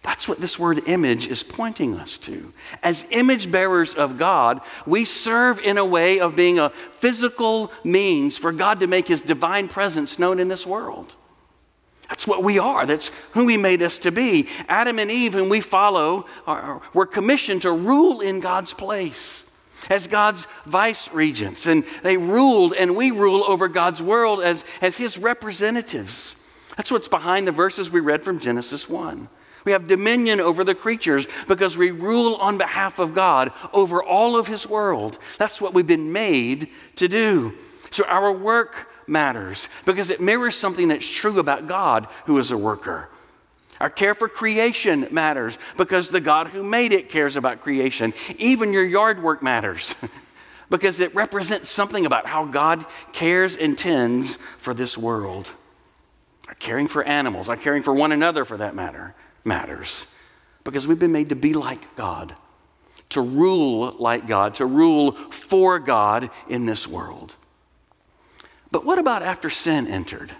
That's 0.03 0.27
what 0.27 0.39
this 0.39 0.57
word 0.57 0.83
image 0.87 1.27
is 1.27 1.43
pointing 1.43 1.95
us 1.95 2.17
to. 2.19 2.53
As 2.81 3.05
image 3.11 3.51
bearers 3.51 3.93
of 3.93 4.17
God, 4.17 4.61
we 4.85 5.03
serve 5.03 5.59
in 5.59 5.77
a 5.77 5.85
way 5.85 6.19
of 6.19 6.35
being 6.35 6.59
a 6.59 6.69
physical 6.69 7.71
means 7.83 8.37
for 8.37 8.51
God 8.51 8.79
to 8.79 8.87
make 8.87 9.07
his 9.07 9.21
divine 9.21 9.67
presence 9.67 10.17
known 10.17 10.39
in 10.39 10.47
this 10.47 10.65
world. 10.65 11.15
That's 12.09 12.25
what 12.25 12.43
we 12.43 12.57
are. 12.57 12.85
That's 12.85 13.11
who 13.31 13.47
He 13.47 13.57
made 13.57 13.81
us 13.81 13.99
to 13.99 14.11
be. 14.11 14.47
Adam 14.69 14.97
and 14.99 15.11
Eve, 15.11 15.33
whom 15.33 15.49
we 15.49 15.61
follow, 15.61 16.25
are, 16.45 16.81
were 16.93 17.05
commissioned 17.05 17.63
to 17.63 17.71
rule 17.71 18.21
in 18.21 18.39
God's 18.39 18.73
place 18.73 19.43
as 19.89 20.07
God's 20.07 20.47
vice 20.65 21.11
regents. 21.11 21.67
And 21.67 21.83
they 22.03 22.17
ruled, 22.17 22.73
and 22.73 22.95
we 22.95 23.11
rule 23.11 23.43
over 23.45 23.67
God's 23.67 24.01
world 24.01 24.41
as, 24.41 24.63
as 24.81 24.97
His 24.97 25.17
representatives. 25.17 26.35
That's 26.77 26.91
what's 26.91 27.07
behind 27.07 27.47
the 27.47 27.51
verses 27.51 27.91
we 27.91 27.99
read 27.99 28.23
from 28.23 28.39
Genesis 28.39 28.87
1. 28.87 29.27
We 29.67 29.73
have 29.73 29.89
dominion 29.89 30.39
over 30.39 30.63
the 30.63 30.73
creatures 30.73 31.27
because 31.45 31.75
we 31.77 31.91
rule 31.91 32.35
on 32.35 32.57
behalf 32.57 32.99
of 32.99 33.13
God 33.13 33.51
over 33.73 34.01
all 34.01 34.37
of 34.37 34.47
His 34.47 34.65
world. 34.65 35.19
That's 35.37 35.59
what 35.59 35.73
we've 35.73 35.85
been 35.85 36.13
made 36.13 36.69
to 36.95 37.09
do. 37.09 37.53
So 37.91 38.05
our 38.05 38.31
work 38.31 38.89
matters 39.07 39.67
because 39.83 40.09
it 40.09 40.21
mirrors 40.21 40.55
something 40.55 40.87
that's 40.87 41.05
true 41.05 41.37
about 41.37 41.67
God, 41.67 42.07
who 42.27 42.37
is 42.37 42.51
a 42.51 42.57
worker. 42.57 43.09
Our 43.81 43.89
care 43.89 44.13
for 44.13 44.29
creation 44.29 45.09
matters 45.11 45.59
because 45.75 46.11
the 46.11 46.21
God 46.21 46.47
who 46.51 46.63
made 46.63 46.93
it 46.93 47.09
cares 47.09 47.35
about 47.35 47.59
creation. 47.59 48.13
Even 48.37 48.71
your 48.71 48.85
yard 48.85 49.21
work 49.21 49.43
matters 49.43 49.95
because 50.69 51.01
it 51.01 51.13
represents 51.13 51.69
something 51.69 52.05
about 52.05 52.25
how 52.25 52.45
God 52.45 52.85
cares 53.11 53.57
and 53.57 53.77
tends 53.77 54.37
for 54.59 54.73
this 54.73 54.97
world. 54.97 55.49
Our 56.47 56.53
caring 56.53 56.87
for 56.87 57.03
animals, 57.03 57.49
our 57.49 57.57
caring 57.57 57.83
for 57.83 57.93
one 57.93 58.13
another 58.13 58.45
for 58.45 58.55
that 58.55 58.73
matter, 58.73 59.13
matters 59.47 60.05
because 60.63 60.87
we've 60.87 60.99
been 60.99 61.11
made 61.11 61.29
to 61.29 61.35
be 61.35 61.53
like 61.53 61.95
God, 61.95 62.35
to 63.09 63.21
rule 63.21 63.95
like 63.97 64.27
God, 64.27 64.55
to 64.55 64.65
rule 64.65 65.13
for 65.13 65.79
God 65.79 66.29
in 66.49 66.65
this 66.65 66.87
world. 66.87 67.35
But 68.69 68.85
what 68.85 68.99
about 68.99 69.23
after 69.23 69.49
sin 69.49 69.87
entered? 69.87 70.31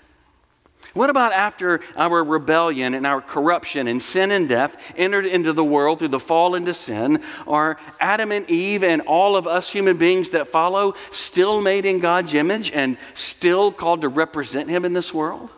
What 0.94 1.10
about 1.10 1.32
after 1.32 1.82
our 1.96 2.24
rebellion 2.24 2.94
and 2.94 3.06
our 3.06 3.22
corruption 3.22 3.88
and 3.88 4.02
sin 4.02 4.32
and 4.32 4.50
death 4.50 4.76
entered 4.96 5.26
into 5.26 5.54
the 5.54 5.64
world 5.64 6.00
through 6.00 6.08
the 6.08 6.20
fall 6.20 6.56
into 6.56 6.74
sin? 6.74 7.22
Are 7.48 7.80
Adam 8.00 8.32
and 8.32 8.50
Eve 8.50 8.84
and 8.84 9.02
all 9.04 9.36
of 9.36 9.48
us 9.48 9.72
human 9.72 9.98
beings 9.98 10.32
that 10.32 10.48
follow 10.48 10.96
still 11.12 11.62
made 11.62 11.86
in 11.86 12.00
God's 12.00 12.34
image 12.34 12.72
and 12.72 12.98
still 13.14 13.72
called 13.72 14.02
to 14.02 14.10
represent 14.10 14.70
Him 14.70 14.86
in 14.86 14.94
this 14.94 15.14
world? 15.14 15.52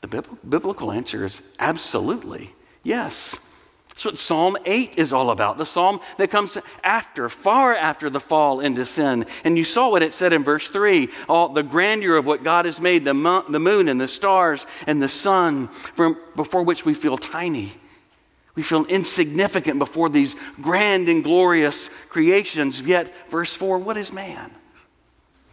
The 0.00 0.22
biblical 0.48 0.92
answer 0.92 1.24
is 1.24 1.42
absolutely 1.58 2.54
yes. 2.82 3.36
That's 3.98 4.04
what 4.04 4.18
Psalm 4.18 4.56
8 4.64 4.94
is 4.96 5.12
all 5.12 5.30
about. 5.30 5.58
The 5.58 5.66
psalm 5.66 5.98
that 6.18 6.30
comes 6.30 6.56
after, 6.84 7.28
far 7.28 7.74
after 7.74 8.08
the 8.08 8.20
fall 8.20 8.60
into 8.60 8.86
sin. 8.86 9.26
And 9.42 9.58
you 9.58 9.64
saw 9.64 9.90
what 9.90 10.04
it 10.04 10.14
said 10.14 10.32
in 10.32 10.44
verse 10.44 10.70
3 10.70 11.08
all 11.28 11.48
the 11.48 11.64
grandeur 11.64 12.16
of 12.16 12.24
what 12.24 12.44
God 12.44 12.66
has 12.66 12.80
made, 12.80 13.04
the, 13.04 13.12
mo- 13.12 13.44
the 13.48 13.58
moon 13.58 13.88
and 13.88 14.00
the 14.00 14.06
stars 14.06 14.66
and 14.86 15.02
the 15.02 15.08
sun, 15.08 15.66
from, 15.66 16.16
before 16.36 16.62
which 16.62 16.84
we 16.84 16.94
feel 16.94 17.16
tiny. 17.16 17.72
We 18.54 18.62
feel 18.62 18.84
insignificant 18.84 19.80
before 19.80 20.08
these 20.08 20.36
grand 20.60 21.08
and 21.08 21.24
glorious 21.24 21.90
creations. 22.08 22.80
Yet, 22.80 23.12
verse 23.30 23.56
4 23.56 23.78
what 23.78 23.96
is 23.96 24.12
man? 24.12 24.52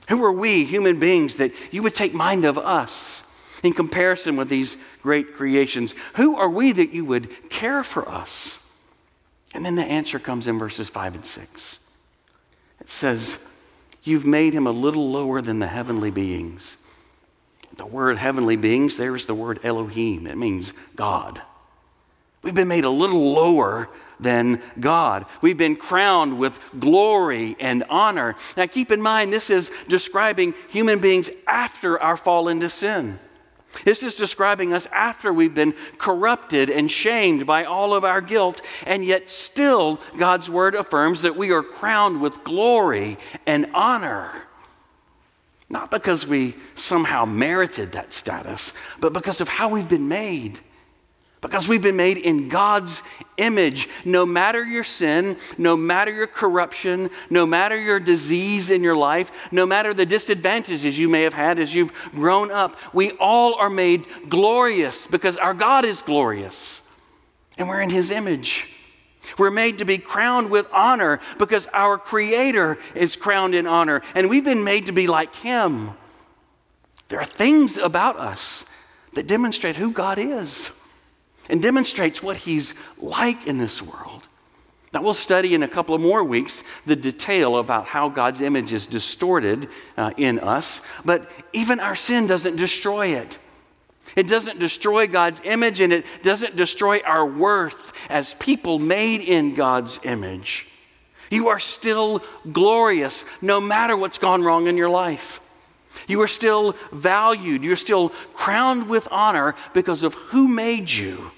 Who 0.08 0.24
are 0.24 0.32
we, 0.32 0.66
human 0.66 1.00
beings, 1.00 1.38
that 1.38 1.52
you 1.72 1.82
would 1.82 1.96
take 1.96 2.14
mind 2.14 2.46
of 2.46 2.60
us? 2.60 3.24
In 3.66 3.74
comparison 3.74 4.36
with 4.38 4.50
these 4.50 4.78
great 5.02 5.36
creations? 5.36 5.96
Who 6.16 6.36
are 6.36 6.50
we 6.50 6.72
that 6.74 6.92
you 6.92 7.06
would 7.06 7.50
care 7.50 7.84
for 7.84 8.08
us? 8.08 8.60
And 9.54 9.66
then 9.66 9.76
the 9.76 9.84
answer 9.84 10.20
comes 10.20 10.48
in 10.48 10.60
verses 10.60 10.90
5 10.90 11.16
and 11.16 11.26
6. 11.26 11.80
It 12.82 12.90
says, 12.90 13.40
You've 14.04 14.26
made 14.26 14.54
him 14.54 14.68
a 14.68 14.72
little 14.72 15.10
lower 15.10 15.42
than 15.42 15.60
the 15.60 15.68
heavenly 15.68 16.12
beings. 16.12 16.78
The 17.78 17.86
word 17.86 18.18
heavenly 18.18 18.56
beings, 18.56 18.98
there's 18.98 19.26
the 19.26 19.34
word 19.34 19.60
Elohim. 19.64 20.28
It 20.28 20.38
means 20.38 20.74
God. 20.96 21.42
We've 22.44 22.54
been 22.54 22.68
made 22.68 22.86
a 22.86 22.90
little 22.90 23.34
lower 23.34 23.90
than 24.20 24.62
God. 24.80 25.26
We've 25.42 25.58
been 25.58 25.76
crowned 25.76 26.38
with 26.38 26.60
glory 26.78 27.56
and 27.60 27.84
honor. 27.90 28.36
Now, 28.56 28.68
keep 28.68 28.92
in 28.92 29.02
mind, 29.02 29.34
this 29.34 29.50
is 29.50 29.72
describing 29.88 30.54
human 30.70 31.00
beings 31.00 31.30
after 31.48 32.00
our 32.00 32.16
fall 32.16 32.48
into 32.48 32.70
sin. 32.70 33.20
This 33.84 34.04
is 34.04 34.16
describing 34.16 34.74
us 34.74 34.88
after 34.92 35.34
we've 35.34 35.54
been 35.54 35.74
corrupted 35.98 36.70
and 36.70 36.90
shamed 36.90 37.46
by 37.46 37.66
all 37.66 37.94
of 37.94 38.06
our 38.06 38.22
guilt, 38.22 38.62
and 38.86 39.04
yet 39.04 39.30
still 39.30 40.00
God's 40.18 40.50
word 40.50 40.76
affirms 40.76 41.24
that 41.24 41.36
we 41.36 41.52
are 41.52 41.64
crowned 41.64 42.22
with 42.22 42.44
glory 42.44 43.18
and 43.46 43.68
honor. 43.74 44.32
Not 45.70 45.92
because 45.92 46.28
we 46.28 46.56
somehow 46.76 47.26
merited 47.26 47.94
that 47.94 48.14
status, 48.14 48.72
but 49.00 49.14
because 49.14 49.42
of 49.42 49.50
how 49.50 49.70
we've 49.70 49.90
been 49.90 50.08
made 50.08 50.60
because 51.42 51.68
we've 51.68 51.82
been 51.82 51.96
made 51.96 52.18
in 52.18 52.50
God's 52.50 53.04
image. 53.38 53.88
No 54.04 54.26
matter 54.26 54.64
your 54.64 54.84
sin, 54.84 55.38
no 55.58 55.78
matter 55.78 56.12
your 56.12 56.28
corruption, 56.28 57.10
no 57.30 57.46
matter 57.46 57.80
your 57.80 58.00
disease 58.00 58.72
in 58.72 58.84
your 58.84 58.96
life, 58.96 59.32
no 59.52 59.66
matter 59.66 59.94
the 59.94 60.06
disadvantages 60.06 60.98
you 60.98 61.10
may 61.10 61.24
have 61.24 61.34
had 61.34 61.60
as 61.60 61.74
you've 61.74 61.94
grown 62.12 62.52
up, 62.52 62.76
we 62.94 63.12
all 63.14 63.56
are 63.56 63.70
made 63.70 64.06
glorious 64.30 65.08
because 65.08 65.38
our 65.38 65.54
God 65.54 65.86
is 65.86 66.02
glorious 66.02 66.82
and 67.58 67.68
we're 67.68 67.82
in 67.82 67.90
His 67.90 68.12
image. 68.12 68.72
We're 69.38 69.52
made 69.52 69.80
to 69.80 69.86
be 69.86 69.98
crowned 69.98 70.50
with 70.50 70.68
honor 70.72 71.20
because 71.38 71.68
our 71.74 71.98
Creator 71.98 72.78
is 72.94 73.16
crowned 73.16 73.56
in 73.56 73.68
honor 73.68 74.02
and 74.14 74.30
we've 74.30 74.46
been 74.46 74.64
made 74.64 74.86
to 74.86 74.92
be 74.92 75.08
like 75.08 75.36
Him. 75.36 75.92
There 77.10 77.20
are 77.20 77.26
things 77.26 77.78
about 77.78 78.18
us 78.18 78.66
that 79.14 79.28
demonstrate 79.28 79.76
who 79.76 79.92
God 79.92 80.18
is 80.18 80.72
and 81.50 81.62
demonstrates 81.62 82.22
what 82.24 82.38
he's 82.38 82.74
like 82.98 83.48
in 83.48 83.58
this 83.58 83.82
world. 83.82 84.28
Now, 84.94 85.02
we'll 85.02 85.14
study 85.14 85.54
in 85.54 85.62
a 85.62 85.68
couple 85.68 85.94
of 85.94 86.02
more 86.02 86.24
weeks 86.24 86.64
the 86.86 86.96
detail 86.96 87.58
about 87.58 87.86
how 87.86 88.08
God's 88.08 88.40
image 88.40 88.72
is 88.72 88.88
distorted 88.88 89.68
uh, 89.98 90.12
in 90.16 90.40
us, 90.40 90.82
but 91.04 91.30
even 91.52 91.82
our 91.82 91.96
sin 91.96 92.28
doesn't 92.28 92.56
destroy 92.56 93.08
it. 93.08 93.38
It 94.16 94.30
doesn't 94.30 94.60
destroy 94.60 95.08
God's 95.08 95.42
image 95.44 95.82
and 95.82 95.92
it 95.92 96.06
doesn't 96.24 96.56
destroy 96.56 97.02
our 97.02 97.26
worth 97.26 97.92
as 98.10 98.36
people 98.36 98.80
made 98.80 99.20
in 99.20 99.56
God's 99.56 100.00
image. 100.04 100.66
You 101.30 101.50
are 101.50 101.60
still 101.60 102.24
glorious 102.50 103.26
no 103.42 103.60
matter 103.60 103.98
what's 103.98 104.20
gone 104.20 104.44
wrong 104.44 104.68
in 104.68 104.78
your 104.78 104.90
life. 104.90 105.42
You 106.08 106.22
are 106.22 106.28
still 106.28 106.76
valued. 106.94 107.64
You're 107.64 107.76
still 107.76 108.10
crowned 108.34 108.88
with 108.88 109.10
honor 109.12 109.56
because 109.74 110.04
of 110.04 110.14
who 110.14 110.48
made 110.48 110.90
you 110.90 111.32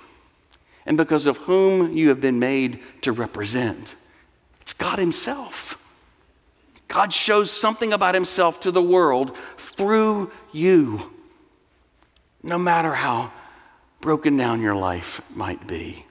and 0.87 0.95
because 0.95 1.27
of 1.27 1.37
whom 1.37 1.95
you 1.95 2.07
have 2.07 2.21
been 2.21 2.39
made 2.39 2.79
to 3.01 3.11
represent. 3.11 3.95
It's 4.61 4.73
God 4.73 4.97
Himself. 4.97 5.77
God 6.87 7.11
shows 7.11 7.51
something 7.51 7.91
about 7.91 8.15
Himself 8.15 8.61
to 8.61 8.71
the 8.71 8.81
world 8.81 9.35
through 9.57 10.31
you, 10.53 11.11
no 12.41 12.57
matter 12.57 12.93
how 12.93 13.33
broken 13.99 14.37
down 14.37 14.61
your 14.61 14.75
life 14.75 15.21
might 15.35 15.67
be. 15.67 16.05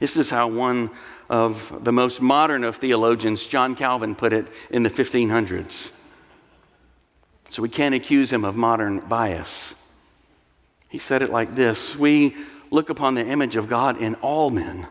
This 0.00 0.16
is 0.16 0.30
how 0.30 0.48
one 0.48 0.90
of 1.28 1.84
the 1.84 1.92
most 1.92 2.22
modern 2.22 2.64
of 2.64 2.76
theologians, 2.76 3.46
John 3.46 3.74
Calvin, 3.74 4.14
put 4.14 4.32
it 4.32 4.46
in 4.70 4.82
the 4.82 4.90
1500s. 4.90 5.92
So 7.50 7.62
we 7.62 7.68
can't 7.68 7.94
accuse 7.94 8.32
him 8.32 8.44
of 8.44 8.56
modern 8.56 9.00
bias. 9.00 9.76
He 10.88 10.98
said 10.98 11.20
it 11.20 11.30
like 11.30 11.54
this 11.54 11.94
We 11.94 12.34
look 12.74 12.90
upon 12.90 13.14
the 13.14 13.24
image 13.24 13.56
of 13.56 13.68
God 13.68 14.00
in 14.00 14.16
all 14.16 14.50
men, 14.50 14.88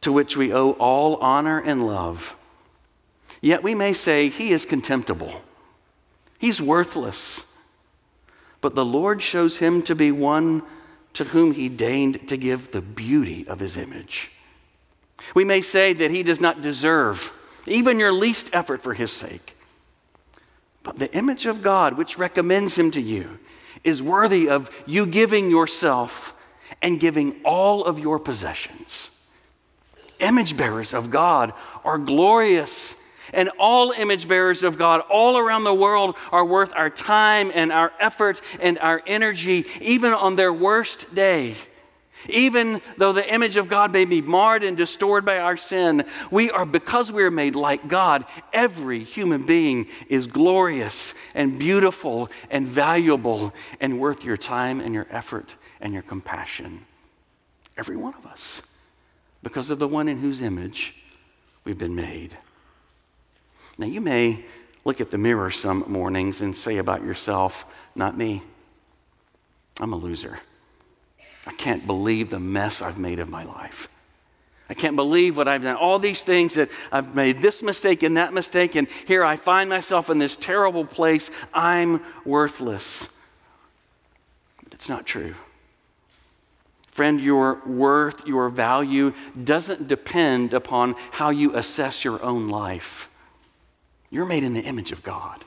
to 0.00 0.10
which 0.10 0.36
we 0.36 0.52
owe 0.52 0.72
all 0.72 1.16
honor 1.16 1.58
and 1.60 1.86
love. 1.86 2.34
Yet 3.40 3.62
we 3.62 3.74
may 3.74 3.92
say, 3.92 4.28
He 4.28 4.50
is 4.50 4.64
contemptible, 4.64 5.42
He's 6.38 6.60
worthless. 6.60 7.44
But 8.62 8.74
the 8.74 8.84
Lord 8.84 9.22
shows 9.22 9.56
him 9.56 9.80
to 9.82 9.94
be 9.94 10.12
one 10.12 10.62
to 11.14 11.24
whom 11.24 11.52
He 11.52 11.70
deigned 11.70 12.28
to 12.28 12.36
give 12.36 12.72
the 12.72 12.82
beauty 12.82 13.46
of 13.48 13.60
His 13.60 13.76
image. 13.76 14.30
We 15.34 15.44
may 15.44 15.60
say 15.60 15.92
that 15.94 16.10
He 16.10 16.22
does 16.22 16.40
not 16.40 16.60
deserve 16.60 17.32
even 17.66 17.98
your 17.98 18.12
least 18.12 18.50
effort 18.52 18.82
for 18.82 18.94
His 18.94 19.12
sake. 19.12 19.56
But 20.82 20.98
the 20.98 21.12
image 21.14 21.46
of 21.46 21.62
God, 21.62 21.96
which 21.96 22.18
recommends 22.18 22.76
him 22.76 22.90
to 22.92 23.00
you, 23.00 23.38
is 23.84 24.02
worthy 24.02 24.48
of 24.48 24.70
you 24.86 25.06
giving 25.06 25.50
yourself 25.50 26.34
and 26.82 26.98
giving 26.98 27.40
all 27.44 27.84
of 27.84 27.98
your 27.98 28.18
possessions. 28.18 29.10
Image 30.18 30.56
bearers 30.56 30.92
of 30.92 31.10
God 31.10 31.52
are 31.84 31.98
glorious, 31.98 32.96
and 33.32 33.48
all 33.58 33.92
image 33.92 34.28
bearers 34.28 34.62
of 34.62 34.76
God 34.76 35.00
all 35.10 35.38
around 35.38 35.64
the 35.64 35.74
world 35.74 36.16
are 36.32 36.44
worth 36.44 36.72
our 36.74 36.90
time 36.90 37.50
and 37.54 37.72
our 37.72 37.92
effort 37.98 38.40
and 38.60 38.78
our 38.78 39.02
energy, 39.06 39.66
even 39.80 40.12
on 40.12 40.36
their 40.36 40.52
worst 40.52 41.14
day. 41.14 41.54
Even 42.28 42.82
though 42.98 43.14
the 43.14 43.32
image 43.32 43.56
of 43.56 43.68
God 43.68 43.92
may 43.92 44.04
be 44.04 44.20
marred 44.20 44.62
and 44.62 44.76
distorted 44.76 45.24
by 45.24 45.38
our 45.38 45.56
sin, 45.56 46.04
we 46.30 46.50
are, 46.50 46.66
because 46.66 47.10
we 47.10 47.22
are 47.22 47.30
made 47.30 47.56
like 47.56 47.88
God, 47.88 48.26
every 48.52 49.04
human 49.04 49.46
being 49.46 49.86
is 50.06 50.26
glorious 50.26 51.14
and 51.34 51.58
beautiful 51.58 52.28
and 52.50 52.66
valuable 52.66 53.54
and 53.80 53.98
worth 53.98 54.22
your 54.22 54.36
time 54.36 54.80
and 54.80 54.92
your 54.92 55.06
effort 55.10 55.56
and 55.80 55.92
your 55.92 56.02
compassion. 56.02 56.84
Every 57.76 57.96
one 57.96 58.14
of 58.14 58.26
us, 58.26 58.62
because 59.42 59.70
of 59.70 59.78
the 59.78 59.88
one 59.88 60.08
in 60.08 60.18
whose 60.18 60.42
image 60.42 60.94
we've 61.64 61.78
been 61.78 61.94
made. 61.94 62.36
Now, 63.78 63.86
you 63.86 64.00
may 64.00 64.44
look 64.84 65.00
at 65.00 65.10
the 65.10 65.18
mirror 65.18 65.50
some 65.50 65.84
mornings 65.88 66.40
and 66.40 66.56
say 66.56 66.78
about 66.78 67.02
yourself, 67.02 67.64
not 67.94 68.16
me. 68.16 68.42
I'm 69.78 69.92
a 69.92 69.96
loser. 69.96 70.38
I 71.46 71.52
can't 71.52 71.86
believe 71.86 72.30
the 72.30 72.38
mess 72.38 72.82
I've 72.82 72.98
made 72.98 73.18
of 73.18 73.28
my 73.28 73.44
life. 73.44 73.88
I 74.68 74.74
can't 74.74 74.94
believe 74.94 75.36
what 75.36 75.48
I've 75.48 75.62
done. 75.62 75.76
All 75.76 75.98
these 75.98 76.22
things 76.22 76.54
that 76.54 76.68
I've 76.92 77.16
made 77.16 77.40
this 77.42 77.62
mistake 77.62 78.04
and 78.04 78.16
that 78.16 78.32
mistake, 78.32 78.76
and 78.76 78.86
here 79.06 79.24
I 79.24 79.36
find 79.36 79.68
myself 79.68 80.10
in 80.10 80.18
this 80.18 80.36
terrible 80.36 80.84
place. 80.84 81.30
I'm 81.52 82.02
worthless. 82.24 83.08
But 84.62 84.74
it's 84.74 84.88
not 84.88 85.06
true. 85.06 85.34
Friend, 86.90 87.20
your 87.20 87.60
worth, 87.66 88.26
your 88.26 88.48
value 88.48 89.14
doesn't 89.42 89.88
depend 89.88 90.52
upon 90.52 90.96
how 91.12 91.30
you 91.30 91.54
assess 91.54 92.04
your 92.04 92.22
own 92.22 92.48
life. 92.48 93.08
You're 94.10 94.26
made 94.26 94.42
in 94.42 94.54
the 94.54 94.62
image 94.62 94.90
of 94.92 95.02
God. 95.02 95.44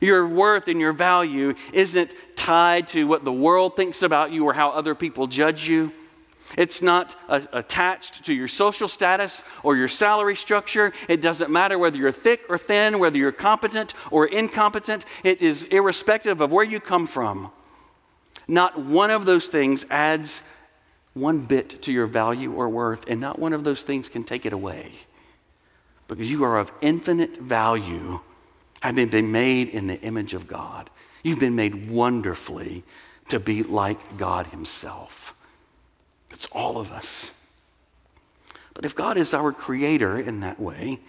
Your 0.00 0.26
worth 0.26 0.68
and 0.68 0.80
your 0.80 0.92
value 0.92 1.54
isn't 1.72 2.14
tied 2.34 2.88
to 2.88 3.06
what 3.06 3.24
the 3.24 3.32
world 3.32 3.76
thinks 3.76 4.02
about 4.02 4.32
you 4.32 4.44
or 4.44 4.52
how 4.52 4.70
other 4.70 4.94
people 4.94 5.26
judge 5.26 5.68
you. 5.68 5.92
It's 6.56 6.82
not 6.82 7.16
attached 7.28 8.26
to 8.26 8.34
your 8.34 8.46
social 8.46 8.88
status 8.88 9.42
or 9.62 9.76
your 9.76 9.88
salary 9.88 10.36
structure. 10.36 10.92
It 11.08 11.20
doesn't 11.20 11.50
matter 11.50 11.78
whether 11.78 11.96
you're 11.96 12.12
thick 12.12 12.42
or 12.48 12.58
thin, 12.58 12.98
whether 12.98 13.18
you're 13.18 13.32
competent 13.32 13.94
or 14.10 14.26
incompetent. 14.26 15.04
It 15.24 15.40
is 15.40 15.64
irrespective 15.64 16.40
of 16.40 16.52
where 16.52 16.64
you 16.64 16.78
come 16.78 17.06
from. 17.06 17.50
Not 18.48 18.78
one 18.78 19.10
of 19.10 19.24
those 19.24 19.48
things 19.48 19.84
adds 19.90 20.42
one 21.14 21.40
bit 21.40 21.82
to 21.82 21.92
your 21.92 22.06
value 22.06 22.52
or 22.52 22.68
worth, 22.68 23.04
and 23.08 23.20
not 23.20 23.38
one 23.38 23.52
of 23.52 23.64
those 23.64 23.82
things 23.82 24.08
can 24.08 24.22
take 24.22 24.46
it 24.46 24.52
away. 24.52 24.92
Because 26.08 26.30
you 26.30 26.44
are 26.44 26.58
of 26.58 26.70
infinite 26.80 27.38
value 27.38 28.20
having 28.80 29.08
been 29.08 29.32
made 29.32 29.68
in 29.68 29.86
the 29.86 30.00
image 30.02 30.34
of 30.34 30.46
God. 30.46 30.90
You've 31.22 31.40
been 31.40 31.56
made 31.56 31.90
wonderfully 31.90 32.84
to 33.30 33.40
be 33.40 33.62
like 33.62 34.16
God 34.16 34.46
Himself. 34.48 35.34
It's 36.30 36.46
all 36.52 36.78
of 36.78 36.92
us. 36.92 37.32
But 38.74 38.84
if 38.84 38.94
God 38.94 39.16
is 39.16 39.32
our 39.32 39.52
creator 39.52 40.20
in 40.20 40.40
that 40.40 40.60
way, 40.60 41.00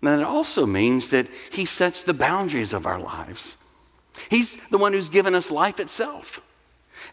then 0.00 0.20
it 0.20 0.24
also 0.24 0.64
means 0.64 1.10
that 1.10 1.26
He 1.50 1.64
sets 1.64 2.02
the 2.02 2.14
boundaries 2.14 2.72
of 2.72 2.86
our 2.86 3.00
lives. 3.00 3.56
He's 4.30 4.56
the 4.70 4.78
one 4.78 4.92
who's 4.92 5.08
given 5.08 5.34
us 5.34 5.50
life 5.50 5.80
itself. 5.80 6.40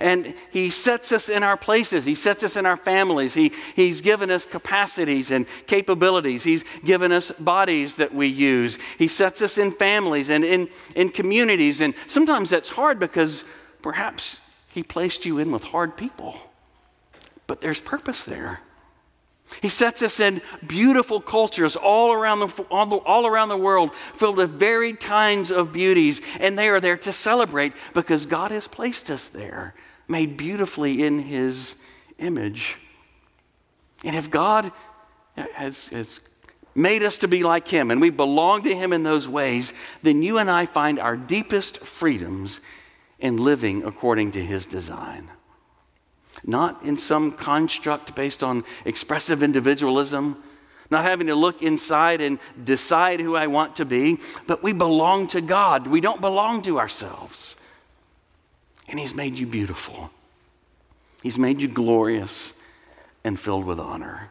And 0.01 0.33
He 0.49 0.71
sets 0.71 1.11
us 1.11 1.29
in 1.29 1.43
our 1.43 1.55
places. 1.55 2.05
He 2.05 2.15
sets 2.15 2.43
us 2.43 2.57
in 2.57 2.65
our 2.65 2.75
families. 2.75 3.35
He, 3.35 3.53
he's 3.75 4.01
given 4.01 4.31
us 4.31 4.47
capacities 4.47 5.29
and 5.29 5.45
capabilities. 5.67 6.43
He's 6.43 6.65
given 6.83 7.11
us 7.11 7.31
bodies 7.31 7.97
that 7.97 8.13
we 8.13 8.25
use. 8.25 8.79
He 8.97 9.07
sets 9.07 9.43
us 9.43 9.59
in 9.59 9.71
families 9.71 10.31
and 10.31 10.43
in, 10.43 10.69
in 10.95 11.09
communities. 11.09 11.81
And 11.81 11.93
sometimes 12.07 12.49
that's 12.49 12.69
hard 12.69 12.97
because 12.97 13.43
perhaps 13.83 14.39
He 14.69 14.81
placed 14.81 15.23
you 15.23 15.37
in 15.37 15.51
with 15.51 15.65
hard 15.65 15.95
people. 15.95 16.35
But 17.45 17.61
there's 17.61 17.79
purpose 17.79 18.25
there. 18.25 18.61
He 19.61 19.69
sets 19.69 20.01
us 20.01 20.19
in 20.19 20.41
beautiful 20.65 21.21
cultures 21.21 21.75
all 21.75 22.11
around 22.11 22.39
the, 22.39 22.65
all, 22.71 22.85
the, 22.87 22.95
all 22.95 23.27
around 23.27 23.49
the 23.49 23.57
world, 23.57 23.91
filled 24.15 24.37
with 24.37 24.49
varied 24.49 24.99
kinds 24.99 25.51
of 25.51 25.71
beauties, 25.71 26.21
and 26.39 26.57
they 26.57 26.69
are 26.69 26.79
there 26.79 26.97
to 26.97 27.13
celebrate 27.13 27.73
because 27.93 28.25
God 28.25 28.49
has 28.49 28.67
placed 28.67 29.11
us 29.11 29.27
there 29.27 29.75
made 30.11 30.37
beautifully 30.37 31.03
in 31.03 31.19
his 31.19 31.75
image. 32.19 32.77
And 34.03 34.15
if 34.15 34.29
God 34.29 34.71
has, 35.55 35.87
has 35.87 36.19
made 36.75 37.03
us 37.03 37.17
to 37.19 37.27
be 37.27 37.43
like 37.43 37.67
him 37.67 37.91
and 37.91 37.99
we 38.01 38.09
belong 38.09 38.63
to 38.63 38.75
him 38.75 38.93
in 38.93 39.03
those 39.03 39.27
ways, 39.27 39.73
then 40.03 40.21
you 40.21 40.37
and 40.37 40.51
I 40.51 40.65
find 40.65 40.99
our 40.99 41.17
deepest 41.17 41.79
freedoms 41.79 42.59
in 43.19 43.37
living 43.37 43.83
according 43.83 44.31
to 44.33 44.43
his 44.43 44.65
design. 44.65 45.29
Not 46.43 46.83
in 46.83 46.97
some 46.97 47.31
construct 47.31 48.15
based 48.15 48.43
on 48.43 48.63
expressive 48.85 49.43
individualism, 49.43 50.41
not 50.89 51.05
having 51.05 51.27
to 51.27 51.35
look 51.35 51.61
inside 51.61 52.19
and 52.19 52.39
decide 52.61 53.19
who 53.19 53.35
I 53.35 53.47
want 53.47 53.77
to 53.77 53.85
be, 53.85 54.17
but 54.47 54.63
we 54.63 54.73
belong 54.73 55.27
to 55.27 55.41
God. 55.41 55.87
We 55.87 56.01
don't 56.01 56.19
belong 56.19 56.63
to 56.63 56.79
ourselves. 56.79 57.55
And 58.91 58.99
He's 58.99 59.15
made 59.15 59.39
you 59.39 59.47
beautiful, 59.47 60.11
He's 61.23 61.39
made 61.39 61.61
you 61.61 61.67
glorious 61.67 62.53
and 63.23 63.39
filled 63.39 63.65
with 63.65 63.79
honor. 63.79 64.29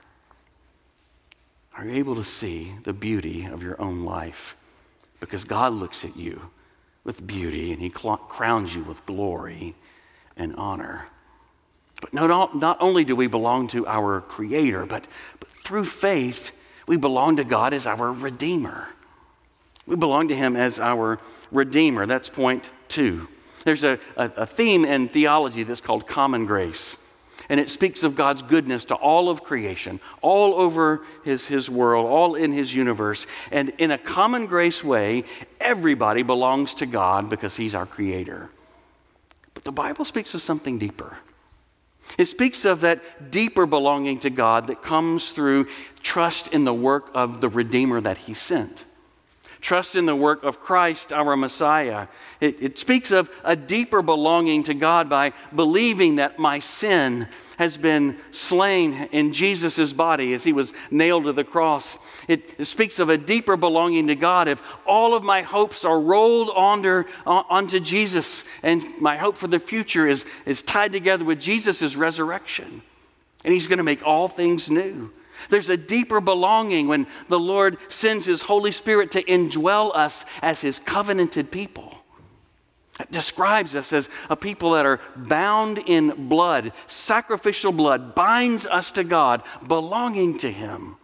Are 1.77 1.85
you 1.85 1.95
able 1.95 2.17
to 2.17 2.25
see 2.25 2.75
the 2.85 2.93
beauty 2.93 3.47
of 3.47 3.63
your 3.63 3.81
own 3.81 4.05
life? 4.05 4.57
Because 5.19 5.45
God 5.45 5.73
looks 5.73 6.05
at 6.05 6.17
you 6.17 6.51
with 7.05 7.27
beauty 7.27 7.73
and 7.73 7.81
He 7.81 7.91
crowns 7.91 8.75
you 8.75 8.83
with 8.83 9.05
glory 9.07 9.75
and 10.37 10.55
honor. 10.57 11.07
But 12.01 12.13
not, 12.13 12.57
not 12.57 12.77
only 12.81 13.05
do 13.05 13.15
we 13.15 13.29
belong 13.29 13.69
to 13.69 13.87
our 13.87 14.21
Creator, 14.21 14.87
but, 14.87 15.07
but 15.39 15.49
through 15.49 15.85
faith, 15.85 16.53
we 16.87 16.97
belong 16.97 17.37
to 17.37 17.45
God 17.45 17.73
as 17.73 17.87
our 17.87 18.13
Redeemer. 18.13 18.89
We 19.87 19.97
belong 19.97 20.29
to 20.29 20.37
Him 20.37 20.57
as 20.57 20.79
our 20.79 21.19
Redeemer. 21.51 22.07
That's 22.07 22.29
point 22.29 22.65
two. 22.89 23.29
There's 23.65 23.85
a, 23.85 23.99
a, 24.17 24.31
a 24.39 24.47
theme 24.47 24.85
in 24.85 25.09
theology 25.09 25.63
that's 25.63 25.81
called 25.81 26.07
common 26.07 26.47
grace. 26.47 26.97
And 27.49 27.59
it 27.59 27.69
speaks 27.69 28.05
of 28.05 28.15
God's 28.15 28.43
goodness 28.43 28.85
to 28.87 28.95
all 28.95 29.29
of 29.29 29.43
creation, 29.43 29.99
all 30.23 30.55
over 30.55 31.03
his, 31.25 31.47
his 31.47 31.69
world, 31.69 32.07
all 32.07 32.37
in 32.37 32.53
his 32.53 32.73
universe. 32.73 33.27
And 33.51 33.71
in 33.79 33.91
a 33.91 33.99
common 33.99 34.47
grace 34.47 34.85
way, 34.85 35.25
everybody 35.61 36.23
belongs 36.23 36.75
to 36.75 36.87
God 36.87 37.29
because 37.29 37.57
he's 37.57 37.75
our 37.75 37.87
creator. 37.87 38.51
But 39.55 39.65
the 39.65 39.73
Bible 39.73 40.05
speaks 40.05 40.33
of 40.35 40.43
something 40.43 40.79
deeper. 40.79 41.19
It 42.19 42.27
speaks 42.27 42.65
of 42.65 42.83
that 42.83 43.31
deeper 43.31 43.67
belonging 43.67 44.21
to 44.21 44.31
God 44.31 44.69
that 44.69 44.83
comes 44.83 45.33
through 45.33 45.67
trust 46.03 46.49
in 46.55 46.65
the 46.65 46.75
work 46.75 47.11
of 47.15 47.41
the 47.41 47.49
Redeemer 47.49 48.01
that 48.01 48.19
he 48.19 48.35
sent. 48.35 48.85
Trust 49.61 49.95
in 49.95 50.07
the 50.07 50.17
work 50.17 50.43
of 50.43 50.61
Christ, 50.61 51.13
our 51.13 51.37
Messiah. 51.37 52.09
It, 52.41 52.57
it 52.63 52.79
speaks 52.79 53.11
of 53.11 53.31
a 53.45 53.55
deeper 53.55 54.01
belonging 54.01 54.63
to 54.65 54.75
God 54.75 55.11
by 55.11 55.35
believing 55.55 56.17
that 56.17 56.39
my 56.39 56.61
sin 56.61 57.29
has 57.59 57.77
been 57.77 58.17
slain 58.31 58.95
in 59.13 59.35
Jesus' 59.35 59.93
body 59.93 60.33
as 60.33 60.45
he 60.45 60.53
was 60.55 60.73
nailed 60.91 61.25
to 61.25 61.35
the 61.35 61.45
cross. 61.45 61.99
It, 62.27 62.55
it, 62.59 62.65
speaks 62.65 62.99
of 62.99 63.11
a 63.11 63.19
deeper 63.19 63.55
belonging 63.55 64.07
to 64.07 64.15
God 64.15 64.49
if 64.49 64.63
all 64.87 65.15
of 65.15 65.23
my 65.23 65.43
hopes 65.43 65.85
are 65.85 66.01
rolled 66.01 66.49
onto, 66.49 67.05
uh, 67.27 67.43
onto 67.51 67.79
Jesus 67.79 68.45
and 68.63 68.83
my 68.99 69.19
hope 69.19 69.37
for 69.37 69.47
the 69.47 69.59
future 69.59 70.09
is, 70.09 70.25
is 70.47 70.63
tied 70.63 70.93
together 70.93 71.25
with 71.27 71.39
Jesus' 71.39 71.97
resurrection. 71.97 72.81
And 73.45 73.53
he's 73.53 73.67
going 73.67 73.77
to 73.77 73.85
make 73.85 74.07
all 74.07 74.27
things 74.27 74.71
new. 74.71 75.13
There's 75.49 75.71
a 75.71 75.77
deeper 75.77 76.21
belonging 76.21 76.89
when 76.89 77.07
the 77.29 77.39
Lord 77.39 77.79
sends 77.89 78.27
His 78.27 78.43
Holy 78.43 78.73
Spirit 78.73 79.11
to 79.13 79.23
indwell 79.23 79.95
us 79.95 80.25
as 80.43 80.61
His 80.61 80.79
covenanted 80.79 81.51
people. 81.51 81.97
It 83.01 83.11
describes 83.11 83.75
us 83.75 83.93
as 83.93 84.11
a 84.29 84.37
people 84.37 84.73
that 84.73 84.85
are 84.85 85.01
bound 85.17 85.79
in 85.79 86.29
blood. 86.29 86.73
Sacrificial 86.87 87.73
blood 87.73 88.15
binds 88.15 88.67
us 88.67 88.93
to 88.93 89.05
God, 89.05 89.43
belonging 89.67 90.39
to 90.39 90.53
Him. 90.53 90.97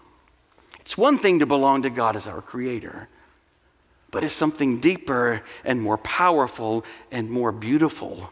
It's 0.81 0.99
one 0.99 1.19
thing 1.19 1.39
to 1.41 1.47
belong 1.47 1.83
to 1.83 1.91
God 1.91 2.15
as 2.15 2.29
our 2.29 2.43
Creator, 2.43 3.09
but 4.11 4.23
it's 4.23 4.35
something 4.35 4.79
deeper 4.79 5.43
and 5.65 5.81
more 5.81 5.99
powerful 5.99 6.85
and 7.11 7.31
more 7.31 7.51
beautiful 7.51 8.31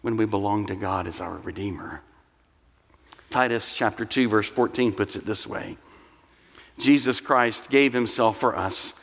when 0.00 0.16
we 0.16 0.26
belong 0.26 0.66
to 0.66 0.74
God 0.74 1.06
as 1.06 1.20
our 1.20 1.36
Redeemer. 1.36 2.02
Titus 3.32 3.74
chapter 3.74 4.04
2 4.04 4.28
verse 4.28 4.50
14 4.50 4.92
puts 4.92 5.16
it 5.16 5.26
this 5.26 5.46
way. 5.46 5.76
Jesus 6.78 7.20
Christ 7.20 7.70
gave 7.70 7.92
himself 7.92 8.38
for 8.38 8.56
us 8.56 8.94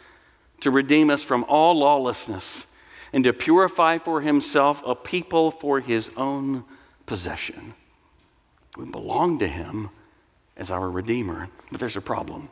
to 0.61 0.71
redeem 0.71 1.09
us 1.09 1.23
from 1.23 1.43
all 1.47 1.77
lawlessness 1.77 2.67
and 3.11 3.23
to 3.23 3.33
purify 3.33 3.97
for 3.97 4.21
himself 4.21 4.83
a 4.85 4.95
people 4.95 5.51
for 5.51 5.79
his 5.79 6.11
own 6.15 6.63
possession. 7.05 7.73
We 8.77 8.85
belong 8.85 9.39
to 9.39 9.47
him 9.47 9.89
as 10.55 10.69
our 10.69 10.89
redeemer, 10.89 11.49
but 11.71 11.79
there's 11.79 11.97
a 11.97 12.01
problem. 12.01 12.49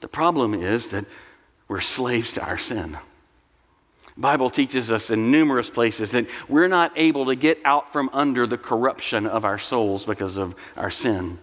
The 0.00 0.08
problem 0.08 0.54
is 0.54 0.90
that 0.90 1.06
we're 1.68 1.80
slaves 1.80 2.34
to 2.34 2.44
our 2.44 2.58
sin. 2.58 2.98
Bible 4.18 4.50
teaches 4.50 4.90
us 4.90 5.10
in 5.10 5.30
numerous 5.30 5.70
places 5.70 6.10
that 6.10 6.26
we're 6.48 6.66
not 6.66 6.92
able 6.96 7.26
to 7.26 7.36
get 7.36 7.60
out 7.64 7.92
from 7.92 8.10
under 8.12 8.48
the 8.48 8.58
corruption 8.58 9.26
of 9.28 9.44
our 9.44 9.58
souls 9.58 10.04
because 10.04 10.38
of 10.38 10.56
our 10.76 10.90
sin. 10.90 11.38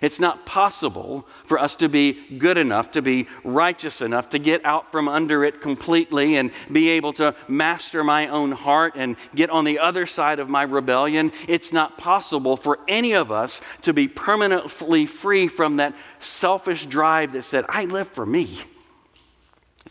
It's 0.00 0.20
not 0.20 0.46
possible 0.46 1.26
for 1.44 1.58
us 1.58 1.74
to 1.76 1.88
be 1.88 2.12
good 2.38 2.58
enough, 2.58 2.92
to 2.92 3.02
be 3.02 3.26
righteous 3.42 4.00
enough, 4.00 4.28
to 4.30 4.38
get 4.38 4.64
out 4.64 4.92
from 4.92 5.08
under 5.08 5.42
it 5.44 5.60
completely 5.60 6.36
and 6.36 6.50
be 6.70 6.90
able 6.90 7.12
to 7.14 7.34
master 7.48 8.04
my 8.04 8.28
own 8.28 8.52
heart 8.52 8.94
and 8.96 9.16
get 9.34 9.50
on 9.50 9.64
the 9.64 9.78
other 9.78 10.06
side 10.06 10.38
of 10.38 10.48
my 10.48 10.62
rebellion. 10.62 11.32
It's 11.48 11.72
not 11.72 11.98
possible 11.98 12.56
for 12.56 12.78
any 12.86 13.14
of 13.14 13.32
us 13.32 13.60
to 13.82 13.92
be 13.92 14.08
permanently 14.08 15.06
free 15.06 15.48
from 15.48 15.76
that 15.76 15.94
selfish 16.20 16.86
drive 16.86 17.32
that 17.32 17.42
said, 17.42 17.64
I 17.68 17.86
live 17.86 18.08
for 18.08 18.26
me. 18.26 18.60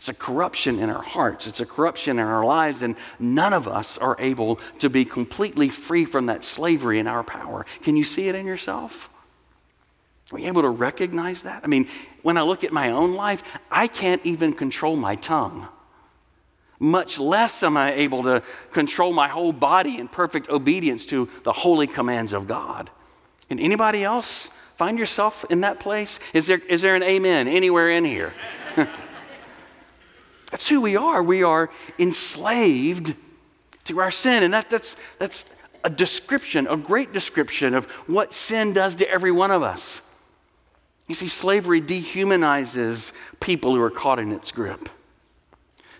It's 0.00 0.08
a 0.08 0.14
corruption 0.14 0.78
in 0.78 0.88
our 0.88 1.02
hearts, 1.02 1.46
it's 1.46 1.60
a 1.60 1.66
corruption 1.66 2.18
in 2.18 2.24
our 2.24 2.42
lives, 2.42 2.80
and 2.80 2.96
none 3.18 3.52
of 3.52 3.68
us 3.68 3.98
are 3.98 4.16
able 4.18 4.58
to 4.78 4.88
be 4.88 5.04
completely 5.04 5.68
free 5.68 6.06
from 6.06 6.24
that 6.24 6.42
slavery 6.42 6.98
in 6.98 7.06
our 7.06 7.22
power. 7.22 7.66
Can 7.82 7.98
you 7.98 8.04
see 8.04 8.26
it 8.26 8.34
in 8.34 8.46
yourself? 8.46 9.10
Are 10.32 10.38
you 10.38 10.46
able 10.46 10.62
to 10.62 10.70
recognize 10.70 11.42
that? 11.42 11.64
I 11.64 11.66
mean, 11.66 11.86
when 12.22 12.38
I 12.38 12.42
look 12.44 12.64
at 12.64 12.72
my 12.72 12.92
own 12.92 13.14
life, 13.14 13.42
I 13.70 13.88
can't 13.88 14.24
even 14.24 14.54
control 14.54 14.96
my 14.96 15.16
tongue. 15.16 15.68
Much 16.78 17.18
less 17.18 17.62
am 17.62 17.76
I 17.76 17.92
able 17.92 18.22
to 18.22 18.42
control 18.70 19.12
my 19.12 19.28
whole 19.28 19.52
body 19.52 19.98
in 19.98 20.08
perfect 20.08 20.48
obedience 20.48 21.04
to 21.06 21.28
the 21.42 21.52
holy 21.52 21.86
commands 21.86 22.32
of 22.32 22.48
God. 22.48 22.88
And 23.50 23.60
anybody 23.60 24.02
else 24.02 24.48
find 24.76 24.98
yourself 24.98 25.44
in 25.50 25.60
that 25.60 25.78
place? 25.78 26.20
Is 26.32 26.46
there, 26.46 26.62
is 26.70 26.80
there 26.80 26.96
an 26.96 27.02
amen 27.02 27.48
anywhere 27.48 27.90
in 27.90 28.06
here? 28.06 28.32
That's 30.50 30.68
who 30.68 30.80
we 30.80 30.96
are. 30.96 31.22
We 31.22 31.42
are 31.42 31.70
enslaved 31.98 33.14
to 33.84 34.00
our 34.00 34.10
sin. 34.10 34.42
And 34.42 34.52
that, 34.52 34.70
that's, 34.70 34.96
that's 35.18 35.50
a 35.84 35.90
description, 35.90 36.66
a 36.66 36.76
great 36.76 37.12
description 37.12 37.74
of 37.74 37.86
what 38.06 38.32
sin 38.32 38.72
does 38.72 38.96
to 38.96 39.08
every 39.08 39.32
one 39.32 39.50
of 39.50 39.62
us. 39.62 40.02
You 41.08 41.14
see, 41.14 41.28
slavery 41.28 41.80
dehumanizes 41.80 43.12
people 43.40 43.74
who 43.74 43.82
are 43.82 43.90
caught 43.90 44.18
in 44.18 44.32
its 44.32 44.52
grip. 44.52 44.88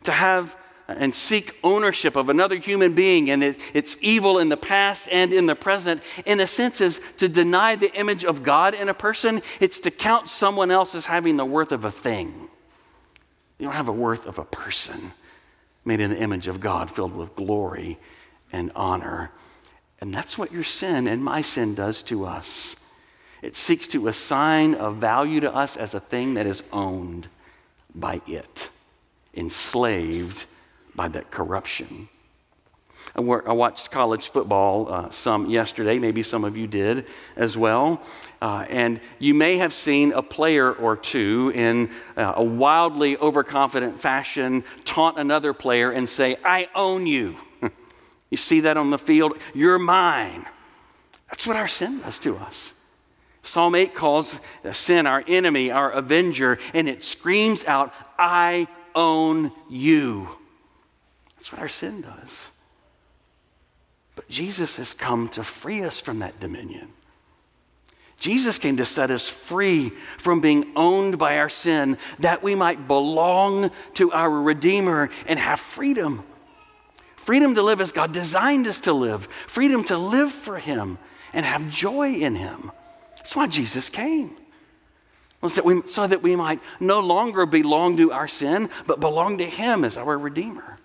To 0.04 0.12
have 0.12 0.56
and 0.86 1.14
seek 1.14 1.56
ownership 1.62 2.16
of 2.16 2.28
another 2.28 2.56
human 2.56 2.94
being 2.94 3.30
and 3.30 3.44
it, 3.44 3.58
it's 3.74 3.96
evil 4.00 4.38
in 4.38 4.48
the 4.48 4.56
past 4.56 5.08
and 5.10 5.32
in 5.32 5.46
the 5.46 5.54
present, 5.54 6.02
in 6.26 6.40
a 6.40 6.46
sense, 6.46 6.80
is 6.80 7.00
to 7.18 7.28
deny 7.28 7.76
the 7.76 7.92
image 7.94 8.24
of 8.24 8.42
God 8.42 8.74
in 8.74 8.88
a 8.88 8.94
person. 8.94 9.42
It's 9.60 9.78
to 9.80 9.90
count 9.90 10.28
someone 10.28 10.70
else 10.70 10.94
as 10.94 11.06
having 11.06 11.36
the 11.36 11.44
worth 11.44 11.70
of 11.72 11.84
a 11.84 11.90
thing. 11.90 12.49
You 13.60 13.66
don't 13.66 13.76
have 13.76 13.90
a 13.90 13.92
worth 13.92 14.26
of 14.26 14.38
a 14.38 14.44
person 14.44 15.12
made 15.84 16.00
in 16.00 16.10
the 16.10 16.18
image 16.18 16.48
of 16.48 16.60
God, 16.60 16.90
filled 16.90 17.14
with 17.14 17.36
glory 17.36 17.98
and 18.50 18.72
honor. 18.74 19.30
And 20.00 20.14
that's 20.14 20.38
what 20.38 20.50
your 20.50 20.64
sin 20.64 21.06
and 21.06 21.22
my 21.22 21.42
sin 21.42 21.74
does 21.74 22.02
to 22.04 22.24
us. 22.24 22.74
It 23.42 23.56
seeks 23.56 23.86
to 23.88 24.08
assign 24.08 24.72
a 24.72 24.90
value 24.90 25.40
to 25.40 25.54
us 25.54 25.76
as 25.76 25.94
a 25.94 26.00
thing 26.00 26.34
that 26.34 26.46
is 26.46 26.62
owned 26.72 27.28
by 27.94 28.22
it, 28.26 28.70
enslaved 29.34 30.46
by 30.94 31.08
that 31.08 31.30
corruption. 31.30 32.08
I 33.14 33.20
watched 33.20 33.90
college 33.90 34.28
football 34.28 34.92
uh, 34.92 35.10
some 35.10 35.50
yesterday. 35.50 35.98
Maybe 35.98 36.22
some 36.22 36.44
of 36.44 36.56
you 36.56 36.66
did 36.66 37.06
as 37.36 37.56
well. 37.56 38.02
Uh, 38.40 38.66
and 38.68 39.00
you 39.18 39.34
may 39.34 39.56
have 39.56 39.72
seen 39.72 40.12
a 40.12 40.22
player 40.22 40.72
or 40.72 40.96
two 40.96 41.52
in 41.54 41.90
uh, 42.16 42.34
a 42.36 42.44
wildly 42.44 43.16
overconfident 43.16 44.00
fashion 44.00 44.64
taunt 44.84 45.18
another 45.18 45.52
player 45.52 45.90
and 45.90 46.08
say, 46.08 46.36
I 46.44 46.68
own 46.74 47.06
you. 47.06 47.36
you 48.30 48.36
see 48.36 48.60
that 48.60 48.76
on 48.76 48.90
the 48.90 48.98
field? 48.98 49.36
You're 49.54 49.78
mine. 49.78 50.46
That's 51.28 51.46
what 51.46 51.56
our 51.56 51.68
sin 51.68 52.00
does 52.00 52.18
to 52.20 52.36
us. 52.36 52.74
Psalm 53.42 53.74
8 53.74 53.94
calls 53.94 54.38
sin 54.72 55.06
our 55.06 55.24
enemy, 55.26 55.70
our 55.70 55.90
avenger, 55.90 56.58
and 56.74 56.88
it 56.88 57.02
screams 57.02 57.64
out, 57.64 57.92
I 58.18 58.68
own 58.94 59.52
you. 59.68 60.28
That's 61.36 61.52
what 61.52 61.60
our 61.60 61.68
sin 61.68 62.02
does. 62.02 62.49
Jesus 64.30 64.76
has 64.76 64.94
come 64.94 65.28
to 65.30 65.44
free 65.44 65.82
us 65.82 66.00
from 66.00 66.20
that 66.20 66.40
dominion. 66.40 66.88
Jesus 68.18 68.58
came 68.58 68.76
to 68.76 68.84
set 68.84 69.10
us 69.10 69.28
free 69.28 69.92
from 70.18 70.40
being 70.40 70.72
owned 70.76 71.18
by 71.18 71.38
our 71.38 71.48
sin, 71.48 71.98
that 72.18 72.42
we 72.42 72.54
might 72.54 72.86
belong 72.86 73.70
to 73.94 74.12
our 74.12 74.30
Redeemer 74.30 75.10
and 75.26 75.38
have 75.38 75.58
freedom. 75.58 76.22
Freedom 77.16 77.54
to 77.54 77.62
live 77.62 77.80
as 77.80 77.92
God 77.92 78.12
designed 78.12 78.66
us 78.66 78.80
to 78.80 78.92
live, 78.92 79.24
freedom 79.46 79.84
to 79.84 79.96
live 79.96 80.30
for 80.30 80.58
Him 80.58 80.98
and 81.32 81.46
have 81.46 81.70
joy 81.70 82.12
in 82.12 82.34
Him. 82.34 82.70
That's 83.16 83.34
why 83.34 83.46
Jesus 83.46 83.88
came. 83.88 84.36
That, 85.40 85.64
we, 85.64 85.80
so 85.86 86.06
that 86.06 86.22
we 86.22 86.36
might 86.36 86.60
no 86.78 87.00
longer 87.00 87.46
belong 87.46 87.96
to 87.96 88.12
our 88.12 88.28
sin, 88.28 88.68
but 88.86 89.00
belong 89.00 89.38
to 89.38 89.46
Him 89.46 89.82
as 89.84 89.96
our 89.96 90.18
Redeemer. 90.18 90.78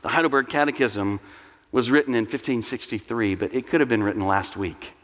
The 0.00 0.08
Heidelberg 0.08 0.48
Catechism 0.48 1.20
was 1.72 1.90
written 1.90 2.14
in 2.14 2.24
1563, 2.24 3.34
but 3.34 3.54
it 3.54 3.66
could 3.66 3.80
have 3.80 3.88
been 3.88 4.02
written 4.02 4.26
last 4.26 4.56
week. 4.56 4.94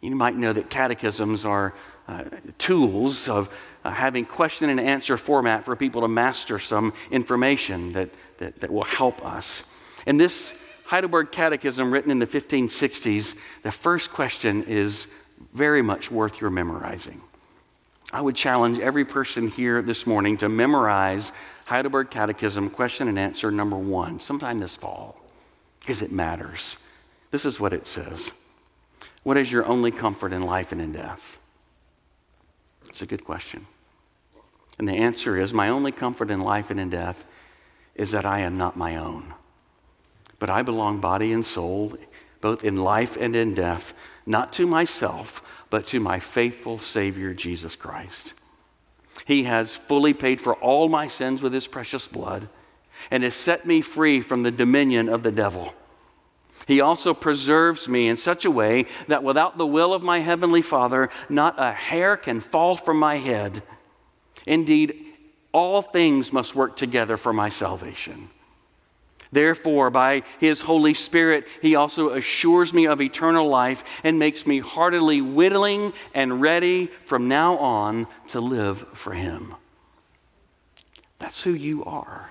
You 0.00 0.14
might 0.14 0.36
know 0.36 0.52
that 0.52 0.70
catechisms 0.70 1.44
are 1.44 1.74
uh, 2.06 2.24
tools 2.56 3.28
of 3.28 3.48
uh, 3.84 3.90
having 3.90 4.24
question 4.24 4.70
and 4.70 4.80
answer 4.80 5.16
format 5.16 5.64
for 5.64 5.76
people 5.76 6.02
to 6.02 6.08
master 6.08 6.58
some 6.58 6.92
information 7.10 7.92
that, 7.92 8.10
that, 8.38 8.60
that 8.60 8.70
will 8.70 8.84
help 8.84 9.24
us. 9.24 9.64
And 10.06 10.18
this 10.18 10.54
Heidelberg 10.84 11.32
Catechism, 11.32 11.92
written 11.92 12.10
in 12.10 12.18
the 12.18 12.26
1560s, 12.26 13.36
the 13.62 13.72
first 13.72 14.12
question 14.12 14.64
is 14.64 15.06
very 15.52 15.82
much 15.82 16.10
worth 16.10 16.40
your 16.40 16.50
memorizing. 16.50 17.20
I 18.12 18.22
would 18.22 18.34
challenge 18.34 18.78
every 18.78 19.04
person 19.04 19.48
here 19.48 19.82
this 19.82 20.06
morning 20.06 20.38
to 20.38 20.48
memorize 20.48 21.30
Heidelberg 21.66 22.10
Catechism, 22.10 22.70
question 22.70 23.08
and 23.08 23.18
answer 23.18 23.50
number 23.50 23.76
one, 23.76 24.18
sometime 24.18 24.58
this 24.58 24.74
fall 24.74 25.17
because 25.80 26.02
it 26.02 26.12
matters. 26.12 26.76
This 27.30 27.44
is 27.44 27.60
what 27.60 27.72
it 27.72 27.86
says 27.86 28.32
What 29.22 29.36
is 29.36 29.52
your 29.52 29.66
only 29.66 29.90
comfort 29.90 30.32
in 30.32 30.42
life 30.42 30.72
and 30.72 30.80
in 30.80 30.92
death? 30.92 31.38
It's 32.88 33.02
a 33.02 33.06
good 33.06 33.24
question. 33.24 33.66
And 34.78 34.88
the 34.88 34.94
answer 34.94 35.36
is 35.36 35.52
My 35.52 35.68
only 35.68 35.92
comfort 35.92 36.30
in 36.30 36.40
life 36.40 36.70
and 36.70 36.80
in 36.80 36.90
death 36.90 37.26
is 37.94 38.12
that 38.12 38.24
I 38.24 38.40
am 38.40 38.56
not 38.56 38.76
my 38.76 38.96
own, 38.96 39.34
but 40.38 40.50
I 40.50 40.62
belong 40.62 41.00
body 41.00 41.32
and 41.32 41.44
soul, 41.44 41.96
both 42.40 42.62
in 42.62 42.76
life 42.76 43.16
and 43.16 43.34
in 43.34 43.54
death, 43.54 43.92
not 44.24 44.52
to 44.54 44.66
myself, 44.66 45.42
but 45.68 45.86
to 45.86 46.00
my 46.00 46.20
faithful 46.20 46.78
Savior, 46.78 47.34
Jesus 47.34 47.74
Christ. 47.74 48.34
He 49.24 49.44
has 49.44 49.74
fully 49.74 50.14
paid 50.14 50.40
for 50.40 50.54
all 50.54 50.88
my 50.88 51.08
sins 51.08 51.42
with 51.42 51.52
his 51.52 51.66
precious 51.66 52.06
blood 52.06 52.48
and 53.10 53.22
has 53.22 53.34
set 53.34 53.66
me 53.66 53.80
free 53.80 54.20
from 54.20 54.42
the 54.42 54.50
dominion 54.50 55.08
of 55.08 55.22
the 55.22 55.32
devil. 55.32 55.74
He 56.66 56.80
also 56.80 57.14
preserves 57.14 57.88
me 57.88 58.08
in 58.08 58.16
such 58.16 58.44
a 58.44 58.50
way 58.50 58.86
that 59.06 59.24
without 59.24 59.56
the 59.56 59.66
will 59.66 59.94
of 59.94 60.02
my 60.02 60.20
heavenly 60.20 60.62
Father, 60.62 61.08
not 61.28 61.54
a 61.56 61.72
hair 61.72 62.16
can 62.16 62.40
fall 62.40 62.76
from 62.76 62.98
my 62.98 63.16
head. 63.16 63.62
Indeed, 64.46 64.94
all 65.52 65.80
things 65.80 66.32
must 66.32 66.54
work 66.54 66.76
together 66.76 67.16
for 67.16 67.32
my 67.32 67.48
salvation. 67.48 68.28
Therefore, 69.30 69.90
by 69.90 70.22
his 70.40 70.62
Holy 70.62 70.94
Spirit, 70.94 71.46
he 71.60 71.74
also 71.74 72.10
assures 72.10 72.72
me 72.72 72.86
of 72.86 73.00
eternal 73.00 73.48
life 73.48 73.84
and 74.02 74.18
makes 74.18 74.46
me 74.46 74.58
heartily 74.58 75.20
willing 75.20 75.92
and 76.14 76.40
ready 76.40 76.86
from 77.04 77.28
now 77.28 77.58
on 77.58 78.06
to 78.28 78.40
live 78.40 78.86
for 78.94 79.12
him. 79.12 79.54
That's 81.18 81.42
who 81.42 81.52
you 81.52 81.84
are. 81.84 82.30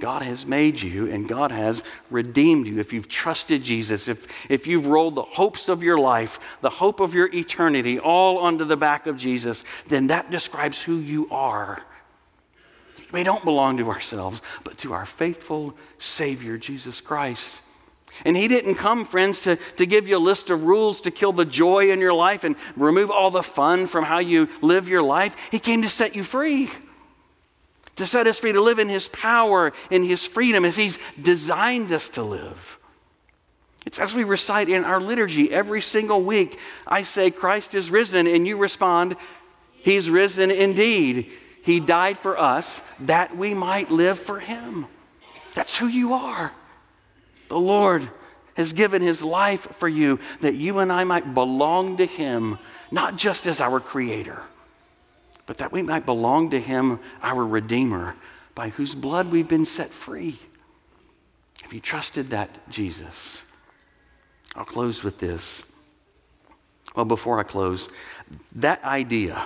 God 0.00 0.22
has 0.22 0.44
made 0.44 0.82
you 0.82 1.08
and 1.10 1.28
God 1.28 1.52
has 1.52 1.82
redeemed 2.10 2.66
you. 2.66 2.80
If 2.80 2.92
you've 2.92 3.08
trusted 3.08 3.62
Jesus, 3.62 4.08
if, 4.08 4.26
if 4.50 4.66
you've 4.66 4.86
rolled 4.86 5.14
the 5.14 5.22
hopes 5.22 5.68
of 5.68 5.82
your 5.82 5.98
life, 5.98 6.40
the 6.62 6.70
hope 6.70 6.98
of 7.00 7.14
your 7.14 7.32
eternity, 7.32 7.98
all 7.98 8.38
onto 8.38 8.64
the 8.64 8.76
back 8.76 9.06
of 9.06 9.16
Jesus, 9.16 9.64
then 9.86 10.08
that 10.08 10.30
describes 10.30 10.82
who 10.82 10.96
you 10.96 11.28
are. 11.30 11.80
We 13.12 13.22
don't 13.22 13.44
belong 13.44 13.76
to 13.76 13.88
ourselves, 13.90 14.42
but 14.64 14.78
to 14.78 14.92
our 14.92 15.06
faithful 15.06 15.76
Savior, 15.98 16.58
Jesus 16.58 17.00
Christ. 17.00 17.62
And 18.24 18.36
He 18.36 18.48
didn't 18.48 18.74
come, 18.74 19.04
friends, 19.04 19.42
to, 19.42 19.56
to 19.76 19.86
give 19.86 20.08
you 20.08 20.16
a 20.16 20.18
list 20.18 20.50
of 20.50 20.64
rules 20.64 21.00
to 21.02 21.12
kill 21.12 21.32
the 21.32 21.44
joy 21.44 21.92
in 21.92 22.00
your 22.00 22.12
life 22.12 22.42
and 22.42 22.56
remove 22.74 23.12
all 23.12 23.30
the 23.30 23.42
fun 23.42 23.86
from 23.86 24.04
how 24.04 24.18
you 24.18 24.48
live 24.60 24.88
your 24.88 25.02
life. 25.02 25.36
He 25.52 25.60
came 25.60 25.82
to 25.82 25.88
set 25.88 26.16
you 26.16 26.24
free 26.24 26.70
to 27.96 28.06
set 28.06 28.26
us 28.26 28.40
free 28.40 28.52
to 28.52 28.60
live 28.60 28.78
in 28.78 28.88
His 28.88 29.08
power, 29.08 29.72
in 29.90 30.02
His 30.02 30.26
freedom, 30.26 30.64
as 30.64 30.76
He's 30.76 30.98
designed 31.20 31.92
us 31.92 32.08
to 32.10 32.22
live. 32.22 32.78
It's 33.86 33.98
as 33.98 34.14
we 34.14 34.24
recite 34.24 34.68
in 34.68 34.84
our 34.84 35.00
liturgy 35.00 35.52
every 35.52 35.82
single 35.82 36.22
week. 36.22 36.58
I 36.86 37.02
say, 37.02 37.30
Christ 37.30 37.74
is 37.74 37.90
risen, 37.90 38.26
and 38.26 38.46
you 38.46 38.56
respond, 38.56 39.16
He's 39.78 40.08
risen 40.08 40.50
indeed. 40.50 41.30
He 41.62 41.80
died 41.80 42.18
for 42.18 42.38
us 42.38 42.82
that 43.00 43.36
we 43.36 43.54
might 43.54 43.90
live 43.90 44.18
for 44.18 44.40
Him. 44.40 44.86
That's 45.54 45.76
who 45.76 45.86
you 45.86 46.14
are. 46.14 46.52
The 47.48 47.58
Lord 47.58 48.08
has 48.54 48.72
given 48.72 49.02
His 49.02 49.22
life 49.22 49.68
for 49.76 49.88
you 49.88 50.18
that 50.40 50.54
you 50.54 50.78
and 50.78 50.90
I 50.90 51.04
might 51.04 51.34
belong 51.34 51.98
to 51.98 52.06
Him, 52.06 52.58
not 52.90 53.16
just 53.16 53.46
as 53.46 53.60
our 53.60 53.80
Creator, 53.80 54.40
but 55.46 55.58
that 55.58 55.72
we 55.72 55.82
might 55.82 56.06
belong 56.06 56.50
to 56.50 56.60
Him, 56.60 57.00
our 57.22 57.44
Redeemer, 57.46 58.16
by 58.54 58.70
whose 58.70 58.94
blood 58.94 59.30
we've 59.30 59.48
been 59.48 59.64
set 59.64 59.90
free. 59.90 60.38
Have 61.62 61.72
you 61.72 61.80
trusted 61.80 62.30
that 62.30 62.68
Jesus? 62.70 63.44
I'll 64.54 64.64
close 64.64 65.02
with 65.02 65.18
this. 65.18 65.64
Well, 66.94 67.04
before 67.04 67.40
I 67.40 67.42
close, 67.42 67.88
that 68.56 68.82
idea 68.84 69.42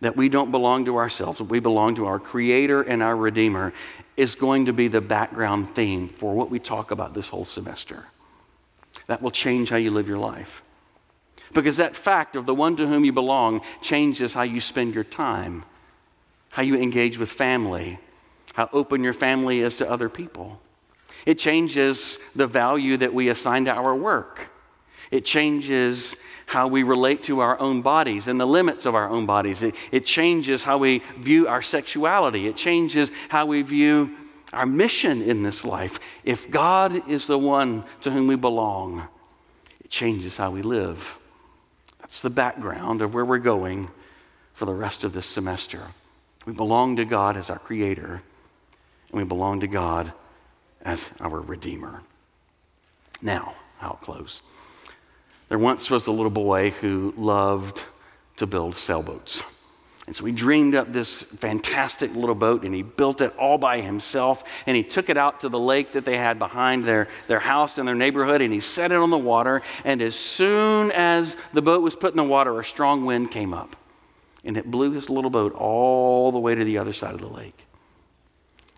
that 0.00 0.16
we 0.16 0.28
don't 0.28 0.50
belong 0.50 0.84
to 0.86 0.96
ourselves, 0.96 1.38
but 1.38 1.48
we 1.48 1.60
belong 1.60 1.96
to 1.96 2.06
our 2.06 2.18
Creator 2.18 2.82
and 2.82 3.02
our 3.02 3.16
Redeemer, 3.16 3.72
is 4.16 4.34
going 4.34 4.66
to 4.66 4.72
be 4.72 4.88
the 4.88 5.00
background 5.00 5.74
theme 5.74 6.08
for 6.08 6.34
what 6.34 6.50
we 6.50 6.58
talk 6.58 6.90
about 6.90 7.14
this 7.14 7.28
whole 7.28 7.44
semester. 7.44 8.04
That 9.06 9.22
will 9.22 9.30
change 9.30 9.70
how 9.70 9.76
you 9.76 9.90
live 9.90 10.08
your 10.08 10.18
life. 10.18 10.62
Because 11.54 11.78
that 11.78 11.96
fact 11.96 12.36
of 12.36 12.46
the 12.46 12.54
one 12.54 12.76
to 12.76 12.86
whom 12.86 13.04
you 13.04 13.12
belong 13.12 13.62
changes 13.82 14.34
how 14.34 14.42
you 14.42 14.60
spend 14.60 14.94
your 14.94 15.04
time, 15.04 15.64
how 16.50 16.62
you 16.62 16.76
engage 16.76 17.18
with 17.18 17.30
family, 17.30 17.98
how 18.54 18.68
open 18.72 19.02
your 19.02 19.12
family 19.12 19.60
is 19.60 19.76
to 19.78 19.90
other 19.90 20.08
people. 20.08 20.60
It 21.26 21.38
changes 21.38 22.18
the 22.34 22.46
value 22.46 22.96
that 22.98 23.14
we 23.14 23.28
assign 23.28 23.66
to 23.66 23.72
our 23.72 23.94
work. 23.94 24.50
It 25.10 25.24
changes 25.24 26.16
how 26.46 26.68
we 26.68 26.82
relate 26.82 27.22
to 27.24 27.40
our 27.40 27.58
own 27.60 27.82
bodies 27.82 28.28
and 28.28 28.40
the 28.40 28.46
limits 28.46 28.86
of 28.86 28.94
our 28.94 29.08
own 29.08 29.26
bodies. 29.26 29.62
It, 29.62 29.74
it 29.92 30.06
changes 30.06 30.64
how 30.64 30.78
we 30.78 31.02
view 31.18 31.48
our 31.48 31.62
sexuality. 31.62 32.46
It 32.46 32.56
changes 32.56 33.10
how 33.28 33.46
we 33.46 33.62
view 33.62 34.16
our 34.52 34.66
mission 34.66 35.20
in 35.22 35.42
this 35.42 35.64
life. 35.64 36.00
If 36.24 36.50
God 36.50 37.08
is 37.08 37.26
the 37.26 37.38
one 37.38 37.84
to 38.00 38.10
whom 38.10 38.26
we 38.26 38.36
belong, 38.36 39.06
it 39.84 39.90
changes 39.90 40.36
how 40.36 40.50
we 40.50 40.62
live. 40.62 41.18
That's 42.08 42.22
the 42.22 42.30
background 42.30 43.02
of 43.02 43.12
where 43.12 43.24
we're 43.24 43.36
going 43.36 43.90
for 44.54 44.64
the 44.64 44.72
rest 44.72 45.04
of 45.04 45.12
this 45.12 45.26
semester. 45.26 45.82
We 46.46 46.54
belong 46.54 46.96
to 46.96 47.04
God 47.04 47.36
as 47.36 47.50
our 47.50 47.58
Creator, 47.58 48.22
and 49.10 49.18
we 49.20 49.24
belong 49.24 49.60
to 49.60 49.66
God 49.66 50.14
as 50.80 51.10
our 51.20 51.38
Redeemer. 51.38 52.00
Now, 53.20 53.52
I'll 53.82 54.00
close. 54.02 54.42
There 55.50 55.58
once 55.58 55.90
was 55.90 56.06
a 56.06 56.12
little 56.12 56.30
boy 56.30 56.70
who 56.70 57.12
loved 57.18 57.84
to 58.38 58.46
build 58.46 58.74
sailboats. 58.74 59.42
And 60.08 60.16
so 60.16 60.24
he 60.24 60.32
dreamed 60.32 60.74
up 60.74 60.88
this 60.88 61.20
fantastic 61.20 62.14
little 62.14 62.34
boat 62.34 62.62
and 62.62 62.74
he 62.74 62.80
built 62.80 63.20
it 63.20 63.36
all 63.36 63.58
by 63.58 63.82
himself. 63.82 64.42
And 64.66 64.74
he 64.74 64.82
took 64.82 65.10
it 65.10 65.18
out 65.18 65.42
to 65.42 65.50
the 65.50 65.58
lake 65.58 65.92
that 65.92 66.06
they 66.06 66.16
had 66.16 66.38
behind 66.38 66.84
their, 66.84 67.08
their 67.26 67.40
house 67.40 67.76
and 67.76 67.86
their 67.86 67.94
neighborhood 67.94 68.40
and 68.40 68.50
he 68.50 68.60
set 68.60 68.90
it 68.90 68.96
on 68.96 69.10
the 69.10 69.18
water. 69.18 69.60
And 69.84 70.00
as 70.00 70.16
soon 70.16 70.92
as 70.92 71.36
the 71.52 71.60
boat 71.60 71.82
was 71.82 71.94
put 71.94 72.14
in 72.14 72.16
the 72.16 72.24
water, 72.24 72.58
a 72.58 72.64
strong 72.64 73.04
wind 73.04 73.30
came 73.30 73.52
up 73.52 73.76
and 74.46 74.56
it 74.56 74.70
blew 74.70 74.92
his 74.92 75.10
little 75.10 75.28
boat 75.28 75.52
all 75.52 76.32
the 76.32 76.38
way 76.38 76.54
to 76.54 76.64
the 76.64 76.78
other 76.78 76.94
side 76.94 77.12
of 77.12 77.20
the 77.20 77.28
lake. 77.28 77.66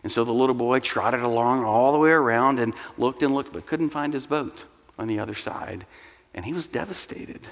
And 0.02 0.10
so 0.10 0.24
the 0.24 0.32
little 0.32 0.56
boy 0.56 0.80
trotted 0.80 1.20
along 1.20 1.62
all 1.62 1.92
the 1.92 1.98
way 2.00 2.10
around 2.10 2.58
and 2.58 2.74
looked 2.98 3.22
and 3.22 3.32
looked, 3.32 3.52
but 3.52 3.66
couldn't 3.66 3.90
find 3.90 4.12
his 4.12 4.26
boat 4.26 4.64
on 4.98 5.06
the 5.06 5.20
other 5.20 5.34
side 5.34 5.86
and 6.34 6.44
he 6.44 6.52
was 6.52 6.66
devastated. 6.66 7.42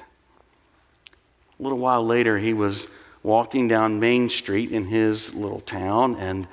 A 1.61 1.63
little 1.63 1.79
while 1.79 2.05
later, 2.05 2.39
he 2.39 2.53
was 2.53 2.89
walking 3.23 3.69
down 3.69 4.01
Main 4.01 4.29
Street 4.29 4.73
in 4.73 4.87
his 4.87 5.35
little 5.35 5.61
town 5.61 6.17
and 6.17 6.47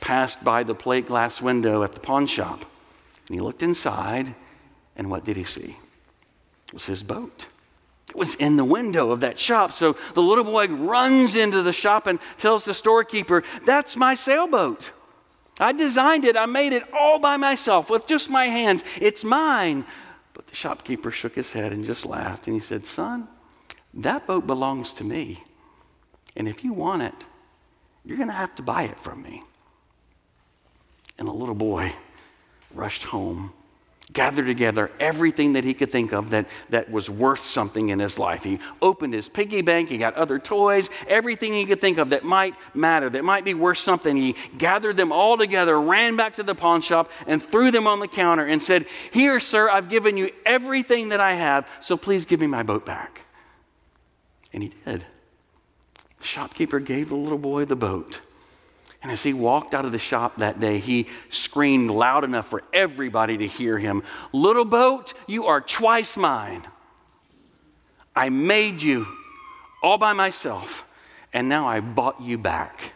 passed 0.00 0.42
by 0.42 0.62
the 0.62 0.74
plate 0.74 1.06
glass 1.06 1.40
window 1.40 1.82
at 1.82 1.92
the 1.92 2.00
pawn 2.00 2.26
shop. 2.26 2.64
And 3.28 3.34
he 3.34 3.40
looked 3.40 3.62
inside, 3.62 4.34
and 4.96 5.10
what 5.10 5.24
did 5.24 5.36
he 5.36 5.44
see? 5.44 5.76
It 6.68 6.74
was 6.74 6.86
his 6.86 7.02
boat. 7.02 7.46
It 8.08 8.16
was 8.16 8.34
in 8.36 8.56
the 8.56 8.64
window 8.64 9.10
of 9.10 9.20
that 9.20 9.38
shop. 9.38 9.72
So 9.72 9.96
the 10.14 10.22
little 10.22 10.44
boy 10.44 10.68
runs 10.68 11.34
into 11.34 11.62
the 11.62 11.72
shop 11.72 12.06
and 12.06 12.18
tells 12.38 12.64
the 12.64 12.74
storekeeper, 12.74 13.42
That's 13.64 13.96
my 13.96 14.14
sailboat. 14.14 14.92
I 15.58 15.72
designed 15.72 16.24
it, 16.24 16.36
I 16.36 16.46
made 16.46 16.72
it 16.72 16.84
all 16.92 17.18
by 17.18 17.36
myself 17.36 17.88
with 17.88 18.06
just 18.06 18.28
my 18.28 18.46
hands. 18.46 18.84
It's 19.00 19.24
mine. 19.24 19.84
But 20.34 20.46
the 20.48 20.54
shopkeeper 20.54 21.10
shook 21.10 21.34
his 21.34 21.52
head 21.52 21.72
and 21.72 21.84
just 21.84 22.04
laughed. 22.04 22.46
And 22.46 22.54
he 22.54 22.60
said, 22.60 22.84
Son, 22.84 23.26
that 23.94 24.26
boat 24.26 24.46
belongs 24.46 24.92
to 24.94 25.04
me. 25.04 25.42
And 26.36 26.48
if 26.48 26.62
you 26.64 26.72
want 26.72 27.02
it, 27.02 27.26
you're 28.04 28.16
going 28.16 28.28
to 28.28 28.34
have 28.34 28.54
to 28.56 28.62
buy 28.62 28.84
it 28.84 29.00
from 29.00 29.22
me. 29.22 29.42
And 31.18 31.26
the 31.26 31.32
little 31.32 31.54
boy 31.54 31.94
rushed 32.74 33.04
home 33.04 33.52
gathered 34.12 34.46
together 34.46 34.90
everything 35.00 35.54
that 35.54 35.64
he 35.64 35.74
could 35.74 35.90
think 35.90 36.12
of 36.12 36.30
that, 36.30 36.46
that 36.70 36.90
was 36.90 37.10
worth 37.10 37.40
something 37.40 37.88
in 37.88 37.98
his 37.98 38.18
life. 38.18 38.44
He 38.44 38.60
opened 38.80 39.14
his 39.14 39.28
piggy 39.28 39.62
bank, 39.62 39.88
he 39.88 39.98
got 39.98 40.14
other 40.14 40.38
toys, 40.38 40.88
everything 41.08 41.52
he 41.52 41.64
could 41.64 41.80
think 41.80 41.98
of 41.98 42.10
that 42.10 42.24
might 42.24 42.54
matter, 42.72 43.10
that 43.10 43.24
might 43.24 43.44
be 43.44 43.54
worth 43.54 43.78
something. 43.78 44.16
He 44.16 44.36
gathered 44.56 44.96
them 44.96 45.10
all 45.10 45.36
together, 45.36 45.80
ran 45.80 46.14
back 46.16 46.34
to 46.34 46.44
the 46.44 46.54
pawn 46.54 46.82
shop, 46.82 47.10
and 47.26 47.42
threw 47.42 47.72
them 47.72 47.88
on 47.88 47.98
the 47.98 48.06
counter 48.08 48.44
and 48.44 48.62
said, 48.62 48.86
Here, 49.10 49.40
sir, 49.40 49.68
I've 49.68 49.88
given 49.88 50.16
you 50.16 50.30
everything 50.44 51.08
that 51.08 51.20
I 51.20 51.34
have, 51.34 51.66
so 51.80 51.96
please 51.96 52.24
give 52.26 52.40
me 52.40 52.46
my 52.46 52.62
boat 52.62 52.86
back. 52.86 53.22
And 54.52 54.62
he 54.62 54.72
did. 54.84 55.04
The 56.18 56.24
shopkeeper 56.24 56.80
gave 56.80 57.08
the 57.08 57.16
little 57.16 57.38
boy 57.38 57.64
the 57.64 57.76
boat. 57.76 58.20
And 59.02 59.12
as 59.12 59.22
he 59.22 59.32
walked 59.32 59.74
out 59.74 59.84
of 59.84 59.92
the 59.92 59.98
shop 59.98 60.38
that 60.38 60.58
day, 60.58 60.78
he 60.78 61.06
screamed 61.30 61.90
loud 61.90 62.24
enough 62.24 62.48
for 62.48 62.64
everybody 62.72 63.36
to 63.38 63.46
hear 63.46 63.78
him 63.78 64.02
Little 64.32 64.64
boat, 64.64 65.14
you 65.26 65.46
are 65.46 65.60
twice 65.60 66.16
mine. 66.16 66.62
I 68.14 68.30
made 68.30 68.82
you 68.82 69.06
all 69.82 69.98
by 69.98 70.14
myself, 70.14 70.84
and 71.32 71.48
now 71.48 71.68
I 71.68 71.80
bought 71.80 72.20
you 72.20 72.38
back. 72.38 72.94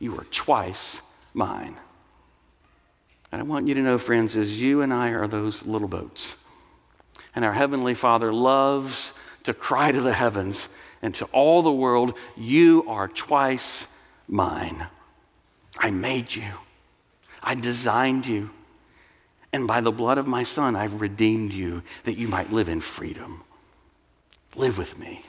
You 0.00 0.18
are 0.18 0.24
twice 0.24 1.00
mine. 1.32 1.76
And 3.30 3.40
I 3.40 3.44
want 3.44 3.68
you 3.68 3.74
to 3.74 3.80
know, 3.80 3.98
friends, 3.98 4.36
as 4.36 4.60
you 4.60 4.82
and 4.82 4.92
I 4.92 5.10
are 5.10 5.28
those 5.28 5.64
little 5.64 5.88
boats, 5.88 6.36
and 7.34 7.44
our 7.44 7.52
Heavenly 7.52 7.94
Father 7.94 8.32
loves 8.32 9.12
to 9.44 9.54
cry 9.54 9.92
to 9.92 10.00
the 10.00 10.12
heavens 10.12 10.68
and 11.02 11.14
to 11.16 11.24
all 11.26 11.62
the 11.62 11.72
world, 11.72 12.14
You 12.36 12.84
are 12.88 13.08
twice 13.08 13.86
mine. 14.26 14.86
I 15.78 15.90
made 15.90 16.34
you, 16.34 16.50
I 17.42 17.54
designed 17.54 18.26
you. 18.26 18.50
And 19.52 19.66
by 19.66 19.80
the 19.80 19.92
blood 19.92 20.18
of 20.18 20.26
my 20.26 20.42
son, 20.42 20.76
I've 20.76 21.00
redeemed 21.00 21.52
you 21.52 21.82
that 22.04 22.18
you 22.18 22.28
might 22.28 22.52
live 22.52 22.68
in 22.68 22.80
freedom. 22.80 23.42
Live 24.56 24.76
with 24.76 24.98
me. 24.98 25.24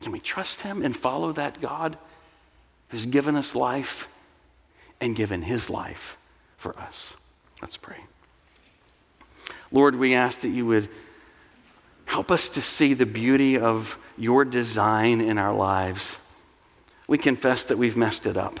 Can 0.00 0.10
we 0.10 0.20
trust 0.20 0.62
him 0.62 0.82
and 0.82 0.96
follow 0.96 1.32
that 1.32 1.60
God 1.60 1.96
who's 2.88 3.06
given 3.06 3.36
us 3.36 3.54
life 3.54 4.08
and 5.00 5.14
given 5.14 5.42
his 5.42 5.70
life 5.70 6.18
for 6.56 6.76
us? 6.78 7.16
Let's 7.62 7.76
pray. 7.76 7.98
Lord, 9.70 9.96
we 9.96 10.14
ask 10.14 10.40
that 10.40 10.50
you 10.50 10.66
would 10.66 10.88
help 12.04 12.30
us 12.30 12.48
to 12.50 12.62
see 12.62 12.94
the 12.94 13.06
beauty 13.06 13.58
of 13.58 13.98
your 14.16 14.44
design 14.44 15.20
in 15.20 15.38
our 15.38 15.54
lives. 15.54 16.16
We 17.08 17.18
confess 17.18 17.64
that 17.64 17.78
we've 17.78 17.96
messed 17.96 18.26
it 18.26 18.36
up. 18.36 18.60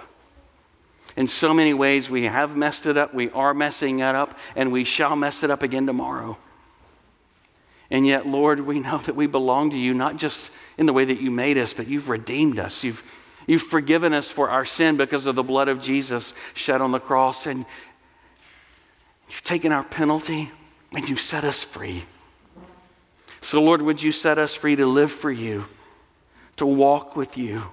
In 1.16 1.28
so 1.28 1.54
many 1.54 1.72
ways, 1.72 2.10
we 2.10 2.24
have 2.24 2.56
messed 2.56 2.86
it 2.86 2.96
up, 2.96 3.14
we 3.14 3.30
are 3.30 3.54
messing 3.54 4.00
it 4.00 4.14
up, 4.14 4.36
and 4.56 4.72
we 4.72 4.84
shall 4.84 5.14
mess 5.14 5.44
it 5.44 5.50
up 5.50 5.62
again 5.62 5.86
tomorrow. 5.86 6.36
And 7.90 8.06
yet, 8.06 8.26
Lord, 8.26 8.60
we 8.60 8.80
know 8.80 8.98
that 8.98 9.14
we 9.14 9.26
belong 9.26 9.70
to 9.70 9.78
you, 9.78 9.94
not 9.94 10.16
just 10.16 10.50
in 10.76 10.86
the 10.86 10.92
way 10.92 11.04
that 11.04 11.20
you 11.20 11.30
made 11.30 11.58
us, 11.58 11.72
but 11.72 11.86
you've 11.86 12.08
redeemed 12.08 12.58
us. 12.58 12.82
You've, 12.82 13.04
you've 13.46 13.62
forgiven 13.62 14.12
us 14.12 14.30
for 14.30 14.50
our 14.50 14.64
sin 14.64 14.96
because 14.96 15.26
of 15.26 15.36
the 15.36 15.42
blood 15.42 15.68
of 15.68 15.80
Jesus 15.80 16.34
shed 16.54 16.80
on 16.80 16.90
the 16.90 16.98
cross. 16.98 17.46
And 17.46 17.64
you've 19.28 19.42
taken 19.42 19.70
our 19.70 19.84
penalty 19.84 20.50
and 20.92 21.08
you've 21.08 21.20
set 21.20 21.44
us 21.44 21.62
free. 21.62 22.04
So, 23.44 23.62
Lord, 23.62 23.82
would 23.82 24.02
you 24.02 24.10
set 24.10 24.38
us 24.38 24.54
free 24.54 24.76
to 24.76 24.86
live 24.86 25.12
for 25.12 25.30
you, 25.30 25.66
to 26.56 26.66
walk 26.66 27.16
with 27.16 27.38
you? 27.38 27.64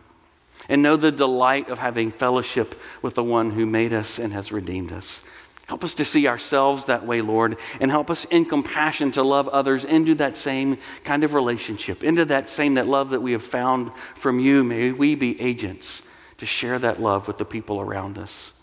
and 0.69 0.81
know 0.81 0.95
the 0.95 1.11
delight 1.11 1.69
of 1.69 1.79
having 1.79 2.11
fellowship 2.11 2.79
with 3.01 3.15
the 3.15 3.23
one 3.23 3.51
who 3.51 3.65
made 3.65 3.93
us 3.93 4.19
and 4.19 4.33
has 4.33 4.51
redeemed 4.51 4.91
us. 4.91 5.23
Help 5.67 5.83
us 5.83 5.95
to 5.95 6.05
see 6.05 6.27
ourselves 6.27 6.85
that 6.85 7.05
way, 7.05 7.21
Lord, 7.21 7.57
and 7.79 7.89
help 7.89 8.09
us 8.09 8.25
in 8.25 8.45
compassion 8.45 9.11
to 9.11 9.23
love 9.23 9.47
others 9.49 9.85
into 9.85 10.15
that 10.15 10.35
same 10.35 10.77
kind 11.03 11.23
of 11.23 11.33
relationship, 11.33 12.03
into 12.03 12.25
that 12.25 12.49
same 12.49 12.73
that 12.73 12.87
love 12.87 13.11
that 13.11 13.21
we 13.21 13.31
have 13.31 13.43
found 13.43 13.91
from 14.15 14.39
you. 14.39 14.63
May 14.63 14.91
we 14.91 15.15
be 15.15 15.39
agents 15.39 16.03
to 16.39 16.45
share 16.45 16.77
that 16.79 17.01
love 17.01 17.27
with 17.27 17.37
the 17.37 17.45
people 17.45 17.79
around 17.79 18.17
us. 18.17 18.53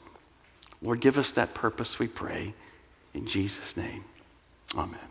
Lord, 0.82 1.00
give 1.00 1.18
us 1.18 1.32
that 1.32 1.54
purpose, 1.54 1.98
we 1.98 2.08
pray. 2.08 2.54
In 3.14 3.26
Jesus' 3.26 3.76
name, 3.76 4.04
amen. 4.76 5.07